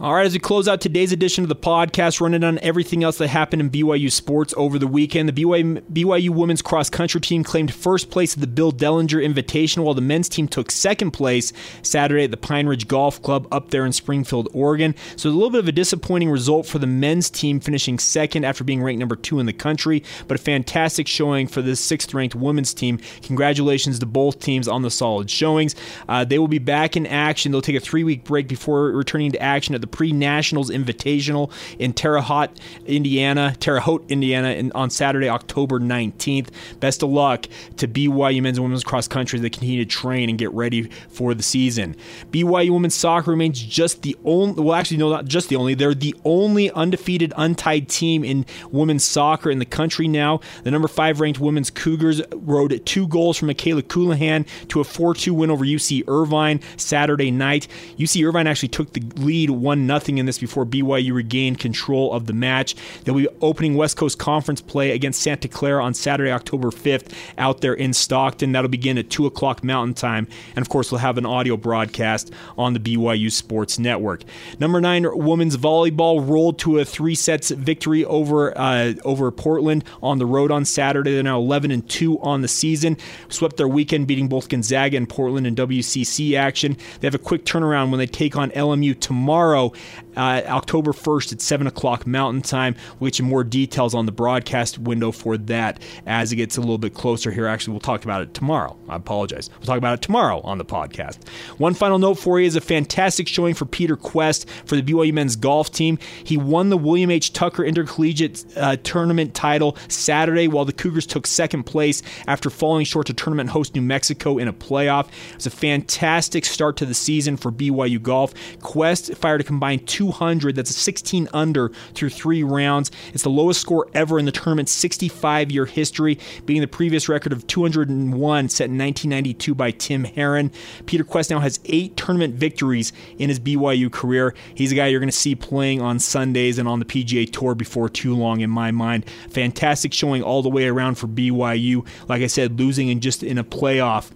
All 0.00 0.14
right, 0.14 0.24
as 0.24 0.32
we 0.32 0.38
close 0.38 0.68
out 0.68 0.80
today's 0.80 1.10
edition 1.10 1.42
of 1.42 1.48
the 1.48 1.56
podcast, 1.56 2.20
running 2.20 2.44
on 2.44 2.60
everything 2.60 3.02
else 3.02 3.18
that 3.18 3.26
happened 3.26 3.60
in 3.60 3.68
BYU 3.68 4.12
sports 4.12 4.54
over 4.56 4.78
the 4.78 4.86
weekend, 4.86 5.28
the 5.28 5.32
BYU, 5.32 5.80
BYU 5.92 6.30
women's 6.30 6.62
cross 6.62 6.88
country 6.88 7.20
team 7.20 7.42
claimed 7.42 7.74
first 7.74 8.08
place 8.08 8.34
at 8.34 8.40
the 8.40 8.46
Bill 8.46 8.70
Dellinger 8.70 9.20
Invitational, 9.20 9.82
while 9.82 9.94
the 9.94 10.00
men's 10.00 10.28
team 10.28 10.46
took 10.46 10.70
second 10.70 11.10
place 11.10 11.52
Saturday 11.82 12.22
at 12.22 12.30
the 12.30 12.36
Pine 12.36 12.68
Ridge 12.68 12.86
Golf 12.86 13.20
Club 13.22 13.48
up 13.50 13.72
there 13.72 13.84
in 13.84 13.90
Springfield, 13.90 14.48
Oregon. 14.52 14.94
So 15.16 15.30
a 15.30 15.32
little 15.32 15.50
bit 15.50 15.58
of 15.58 15.66
a 15.66 15.72
disappointing 15.72 16.30
result 16.30 16.66
for 16.66 16.78
the 16.78 16.86
men's 16.86 17.28
team, 17.28 17.58
finishing 17.58 17.98
second 17.98 18.44
after 18.44 18.62
being 18.62 18.80
ranked 18.80 19.00
number 19.00 19.16
two 19.16 19.40
in 19.40 19.46
the 19.46 19.52
country, 19.52 20.04
but 20.28 20.38
a 20.38 20.40
fantastic 20.40 21.08
showing 21.08 21.48
for 21.48 21.60
the 21.60 21.74
sixth 21.74 22.14
ranked 22.14 22.36
women's 22.36 22.72
team. 22.72 23.00
Congratulations 23.22 23.98
to 23.98 24.06
both 24.06 24.38
teams 24.38 24.68
on 24.68 24.82
the 24.82 24.92
solid 24.92 25.28
showings. 25.28 25.74
Uh, 26.08 26.24
they 26.24 26.38
will 26.38 26.46
be 26.46 26.60
back 26.60 26.96
in 26.96 27.04
action. 27.04 27.50
They'll 27.50 27.62
take 27.62 27.74
a 27.74 27.80
three 27.80 28.04
week 28.04 28.22
break 28.22 28.46
before 28.46 28.92
returning 28.92 29.32
to 29.32 29.42
action 29.42 29.74
at 29.74 29.80
the 29.80 29.87
Pre 29.90 30.12
Nationals 30.12 30.70
Invitational 30.70 31.52
in 31.78 31.92
Terre 31.92 32.20
Haute, 32.20 32.58
Indiana, 32.86 33.54
Terre 33.60 33.80
Haute, 33.80 34.04
Indiana, 34.08 34.50
in, 34.50 34.72
on 34.72 34.90
Saturday, 34.90 35.28
October 35.28 35.78
19th. 35.80 36.48
Best 36.80 37.02
of 37.02 37.10
luck 37.10 37.46
to 37.76 37.88
BYU 37.88 38.42
men's 38.42 38.58
and 38.58 38.64
women's 38.64 38.84
cross 38.84 39.08
country 39.08 39.38
that 39.38 39.50
continue 39.50 39.84
to 39.84 39.88
train 39.88 40.28
and 40.28 40.38
get 40.38 40.52
ready 40.52 40.90
for 41.08 41.34
the 41.34 41.42
season. 41.42 41.96
BYU 42.30 42.70
women's 42.70 42.94
soccer 42.94 43.30
remains 43.30 43.60
just 43.62 44.02
the 44.02 44.16
only, 44.24 44.62
well, 44.62 44.74
actually, 44.74 44.96
no, 44.96 45.10
not 45.10 45.24
just 45.26 45.48
the 45.48 45.56
only, 45.56 45.74
they're 45.74 45.94
the 45.94 46.14
only 46.24 46.70
undefeated, 46.72 47.32
untied 47.36 47.88
team 47.88 48.24
in 48.24 48.44
women's 48.70 49.04
soccer 49.04 49.50
in 49.50 49.58
the 49.58 49.64
country 49.64 50.08
now. 50.08 50.40
The 50.64 50.70
number 50.70 50.88
five 50.88 51.20
ranked 51.20 51.40
women's 51.40 51.70
Cougars 51.70 52.20
rode 52.32 52.84
two 52.84 53.06
goals 53.08 53.36
from 53.36 53.48
Mikayla 53.48 53.82
Colohan 53.82 54.46
to 54.68 54.80
a 54.80 54.84
4 54.84 55.14
2 55.14 55.34
win 55.34 55.50
over 55.50 55.64
UC 55.64 56.04
Irvine 56.08 56.60
Saturday 56.76 57.30
night. 57.30 57.68
UC 57.96 58.26
Irvine 58.26 58.46
actually 58.46 58.68
took 58.68 58.92
the 58.92 59.00
lead 59.16 59.50
1 59.50 59.77
nothing 59.86 60.18
in 60.18 60.26
this 60.26 60.38
before 60.38 60.64
BYU 60.64 61.12
regained 61.12 61.58
control 61.58 62.12
of 62.12 62.26
the 62.26 62.32
match. 62.32 62.74
They'll 63.04 63.14
be 63.14 63.28
opening 63.40 63.74
West 63.74 63.96
Coast 63.96 64.18
Conference 64.18 64.60
play 64.60 64.90
against 64.92 65.22
Santa 65.22 65.48
Clara 65.48 65.84
on 65.84 65.94
Saturday, 65.94 66.30
October 66.30 66.70
5th, 66.70 67.12
out 67.36 67.60
there 67.60 67.74
in 67.74 67.92
Stockton. 67.92 68.52
That'll 68.52 68.68
begin 68.68 68.98
at 68.98 69.10
2 69.10 69.26
o'clock 69.26 69.62
Mountain 69.62 69.94
Time. 69.94 70.26
And 70.56 70.62
of 70.62 70.68
course, 70.68 70.90
we'll 70.90 71.00
have 71.00 71.18
an 71.18 71.26
audio 71.26 71.56
broadcast 71.56 72.32
on 72.56 72.74
the 72.74 72.80
BYU 72.80 73.30
Sports 73.30 73.78
Network. 73.78 74.22
Number 74.58 74.80
nine, 74.80 75.06
women's 75.16 75.56
volleyball 75.56 76.26
rolled 76.26 76.58
to 76.60 76.78
a 76.78 76.84
three 76.84 77.14
sets 77.14 77.50
victory 77.50 78.04
over 78.04 78.56
uh, 78.56 78.94
over 79.04 79.30
Portland 79.30 79.84
on 80.02 80.18
the 80.18 80.26
road 80.26 80.50
on 80.50 80.64
Saturday. 80.64 81.12
They're 81.12 81.22
now 81.22 81.38
11 81.38 81.70
and 81.70 81.88
2 81.88 82.18
on 82.20 82.42
the 82.42 82.48
season. 82.48 82.96
Swept 83.28 83.56
their 83.56 83.68
weekend, 83.68 84.06
beating 84.06 84.28
both 84.28 84.48
Gonzaga 84.48 84.96
and 84.96 85.08
Portland 85.08 85.46
in 85.46 85.54
WCC 85.54 86.36
action. 86.36 86.76
They 87.00 87.06
have 87.06 87.14
a 87.14 87.18
quick 87.18 87.44
turnaround 87.44 87.90
when 87.90 87.98
they 87.98 88.06
take 88.06 88.36
on 88.36 88.50
LMU 88.50 88.98
tomorrow 88.98 89.67
so 89.68 89.74
uh, 90.16 90.42
October 90.46 90.92
1st 90.92 91.32
at 91.34 91.40
7 91.40 91.66
o'clock 91.66 92.06
Mountain 92.06 92.42
Time. 92.42 92.74
We'll 92.98 93.08
get 93.08 93.18
you 93.18 93.24
more 93.24 93.44
details 93.44 93.94
on 93.94 94.06
the 94.06 94.12
broadcast 94.12 94.78
window 94.78 95.12
for 95.12 95.36
that 95.36 95.82
as 96.06 96.32
it 96.32 96.36
gets 96.36 96.56
a 96.56 96.60
little 96.60 96.78
bit 96.78 96.94
closer 96.94 97.30
here. 97.30 97.46
Actually, 97.46 97.72
we'll 97.72 97.80
talk 97.80 98.04
about 98.04 98.22
it 98.22 98.34
tomorrow. 98.34 98.76
I 98.88 98.96
apologize. 98.96 99.50
We'll 99.50 99.66
talk 99.66 99.78
about 99.78 99.94
it 99.94 100.02
tomorrow 100.02 100.40
on 100.42 100.58
the 100.58 100.64
podcast. 100.64 101.26
One 101.58 101.74
final 101.74 101.98
note 101.98 102.14
for 102.14 102.40
you 102.40 102.46
is 102.46 102.56
a 102.56 102.60
fantastic 102.60 103.28
showing 103.28 103.54
for 103.54 103.64
Peter 103.64 103.96
Kuest 103.96 104.48
for 104.66 104.76
the 104.76 104.82
BYU 104.82 105.12
men's 105.12 105.36
golf 105.36 105.70
team. 105.70 105.98
He 106.24 106.36
won 106.36 106.70
the 106.70 106.78
William 106.78 107.10
H. 107.10 107.32
Tucker 107.32 107.64
Intercollegiate 107.64 108.44
uh, 108.56 108.76
Tournament 108.82 109.34
title 109.34 109.76
Saturday 109.88 110.48
while 110.48 110.64
the 110.64 110.72
Cougars 110.72 111.06
took 111.06 111.26
second 111.26 111.64
place 111.64 112.02
after 112.26 112.50
falling 112.50 112.84
short 112.84 113.06
to 113.06 113.14
tournament 113.14 113.50
host 113.50 113.74
New 113.74 113.82
Mexico 113.82 114.38
in 114.38 114.48
a 114.48 114.52
playoff. 114.52 115.08
It 115.30 115.36
was 115.36 115.46
a 115.46 115.50
fantastic 115.50 116.44
start 116.44 116.76
to 116.78 116.86
the 116.86 116.94
season 116.94 117.36
for 117.36 117.52
BYU 117.52 118.02
golf. 118.02 118.34
Kuest 118.58 119.16
fired 119.16 119.40
a 119.40 119.44
combined 119.44 119.86
200. 120.08 120.56
That's 120.56 120.70
a 120.70 120.74
16 120.74 121.28
under 121.34 121.70
through 121.94 122.10
three 122.10 122.42
rounds. 122.42 122.90
It's 123.12 123.24
the 123.24 123.30
lowest 123.30 123.60
score 123.60 123.88
ever 123.92 124.18
in 124.18 124.24
the 124.24 124.32
tournament's 124.32 124.72
65 124.72 125.50
year 125.50 125.66
history, 125.66 126.18
being 126.46 126.60
the 126.60 126.66
previous 126.66 127.08
record 127.08 127.32
of 127.32 127.46
201 127.46 128.48
set 128.48 128.64
in 128.64 128.78
1992 128.78 129.54
by 129.54 129.70
Tim 129.70 130.04
Herron. 130.04 130.50
Peter 130.86 131.04
Kuest 131.04 131.30
now 131.30 131.40
has 131.40 131.60
eight 131.66 131.96
tournament 131.96 132.34
victories 132.34 132.92
in 133.18 133.28
his 133.28 133.38
BYU 133.38 133.92
career. 133.92 134.34
He's 134.54 134.72
a 134.72 134.74
guy 134.74 134.86
you're 134.86 135.00
going 135.00 135.10
to 135.10 135.16
see 135.16 135.34
playing 135.34 135.82
on 135.82 135.98
Sundays 135.98 136.58
and 136.58 136.66
on 136.66 136.78
the 136.78 136.84
PGA 136.86 137.30
Tour 137.30 137.54
before 137.54 137.88
too 137.88 138.14
long, 138.14 138.40
in 138.40 138.50
my 138.50 138.70
mind. 138.70 139.04
Fantastic 139.30 139.92
showing 139.92 140.22
all 140.22 140.42
the 140.42 140.48
way 140.48 140.66
around 140.66 140.94
for 140.94 141.06
BYU. 141.06 141.86
Like 142.08 142.22
I 142.22 142.26
said, 142.28 142.58
losing 142.58 142.88
in 142.88 143.00
just 143.00 143.22
in 143.22 143.36
a 143.36 143.44
playoff 143.44 144.10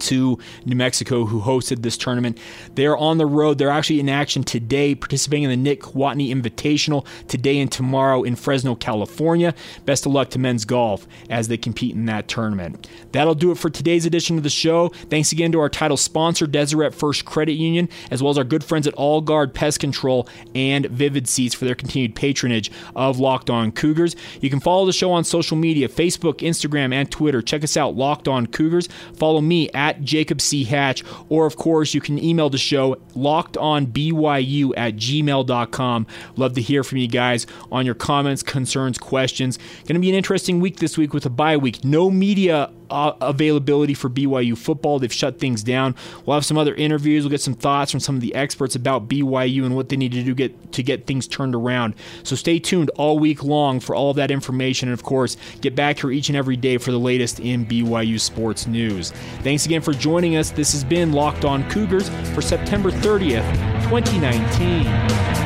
to 0.00 0.38
New 0.64 0.76
Mexico, 0.76 1.24
who 1.24 1.40
hosted 1.40 1.82
this 1.82 1.96
tournament. 1.96 2.38
They're 2.74 2.96
on 2.96 3.18
the 3.18 3.26
road. 3.26 3.58
They're 3.58 3.70
actually 3.70 4.00
in 4.00 4.08
action 4.08 4.44
today, 4.44 4.94
participating 4.94 5.44
in 5.44 5.50
the 5.50 5.56
Nick 5.56 5.82
Watney 5.82 6.34
Invitational 6.34 7.06
today 7.28 7.58
and 7.58 7.70
tomorrow 7.70 8.22
in 8.22 8.36
Fresno, 8.36 8.74
California. 8.74 9.54
Best 9.84 10.06
of 10.06 10.12
luck 10.12 10.30
to 10.30 10.38
men's 10.38 10.64
golf 10.64 11.06
as 11.30 11.48
they 11.48 11.56
compete 11.56 11.94
in 11.94 12.06
that 12.06 12.28
tournament. 12.28 12.88
That'll 13.12 13.34
do 13.34 13.50
it 13.50 13.58
for 13.58 13.70
today's 13.70 14.06
edition 14.06 14.36
of 14.36 14.42
the 14.42 14.50
show. 14.50 14.88
Thanks 15.10 15.32
again 15.32 15.52
to 15.52 15.60
our 15.60 15.68
title 15.68 15.96
sponsor, 15.96 16.46
Deseret 16.46 16.94
First 16.94 17.24
Credit 17.24 17.54
Union, 17.54 17.88
as 18.10 18.22
well 18.22 18.30
as 18.30 18.38
our 18.38 18.44
good 18.44 18.64
friends 18.64 18.86
at 18.86 18.94
All 18.94 19.20
Guard 19.20 19.54
Pest 19.54 19.80
Control 19.80 20.28
and 20.54 20.86
Vivid 20.86 21.28
Seats 21.28 21.54
for 21.54 21.64
their 21.64 21.74
continued 21.74 22.14
patronage 22.14 22.70
of 22.94 23.18
Locked 23.18 23.50
On 23.50 23.72
Cougars. 23.72 24.16
You 24.40 24.50
can 24.50 24.60
follow 24.60 24.86
the 24.86 24.92
show 24.92 25.12
on 25.12 25.24
social 25.24 25.56
media 25.56 25.88
Facebook, 25.88 26.38
Instagram, 26.38 26.92
and 26.92 27.10
Twitter. 27.10 27.42
Check 27.42 27.64
us 27.64 27.76
out, 27.76 27.96
Locked 27.96 28.28
On 28.28 28.46
Cougars. 28.46 28.88
Follow 29.14 29.40
me 29.40 29.70
at 29.76 30.02
Jacob 30.02 30.40
C. 30.40 30.64
Hatch, 30.64 31.04
or 31.28 31.46
of 31.46 31.56
course, 31.56 31.94
you 31.94 32.00
can 32.00 32.18
email 32.18 32.50
the 32.50 32.58
show 32.58 32.96
lockedonbyu 33.14 34.72
at 34.76 34.96
gmail.com. 34.96 36.06
Love 36.36 36.54
to 36.54 36.60
hear 36.62 36.82
from 36.82 36.98
you 36.98 37.06
guys 37.06 37.46
on 37.70 37.86
your 37.86 37.94
comments, 37.94 38.42
concerns, 38.42 38.98
questions. 38.98 39.58
Going 39.84 39.94
to 39.94 40.00
be 40.00 40.08
an 40.08 40.16
interesting 40.16 40.60
week 40.60 40.78
this 40.78 40.98
week 40.98 41.12
with 41.12 41.26
a 41.26 41.30
bye 41.30 41.56
week. 41.56 41.84
No 41.84 42.10
media 42.10 42.70
uh, 42.90 43.12
availability 43.20 43.94
for 43.94 44.08
BYU 44.08 44.56
football. 44.56 44.98
They've 44.98 45.12
shut 45.12 45.38
things 45.38 45.62
down. 45.62 45.94
We'll 46.24 46.34
have 46.34 46.44
some 46.44 46.58
other 46.58 46.74
interviews. 46.74 47.24
We'll 47.24 47.30
get 47.30 47.40
some 47.40 47.54
thoughts 47.54 47.90
from 47.90 48.00
some 48.00 48.14
of 48.14 48.20
the 48.20 48.34
experts 48.34 48.74
about 48.74 49.08
BYU 49.08 49.64
and 49.64 49.74
what 49.74 49.88
they 49.88 49.96
need 49.96 50.12
to 50.12 50.22
do 50.22 50.34
get 50.34 50.72
to 50.72 50.82
get 50.82 51.06
things 51.06 51.26
turned 51.26 51.54
around. 51.54 51.94
So 52.22 52.36
stay 52.36 52.58
tuned 52.58 52.90
all 52.90 53.18
week 53.18 53.42
long 53.44 53.80
for 53.80 53.94
all 53.94 54.10
of 54.10 54.16
that 54.16 54.30
information, 54.30 54.88
and 54.88 54.98
of 54.98 55.04
course, 55.04 55.36
get 55.60 55.74
back 55.74 56.00
here 56.00 56.10
each 56.10 56.28
and 56.28 56.36
every 56.36 56.56
day 56.56 56.78
for 56.78 56.90
the 56.90 56.98
latest 56.98 57.40
in 57.40 57.66
BYU 57.66 58.20
sports 58.20 58.66
news. 58.66 59.10
Thanks 59.42 59.66
again 59.66 59.80
for 59.80 59.92
joining 59.92 60.36
us. 60.36 60.50
This 60.50 60.72
has 60.72 60.84
been 60.84 61.12
Locked 61.12 61.44
On 61.44 61.68
Cougars 61.70 62.08
for 62.34 62.42
September 62.42 62.90
30th, 62.90 63.50
2019. 63.88 65.45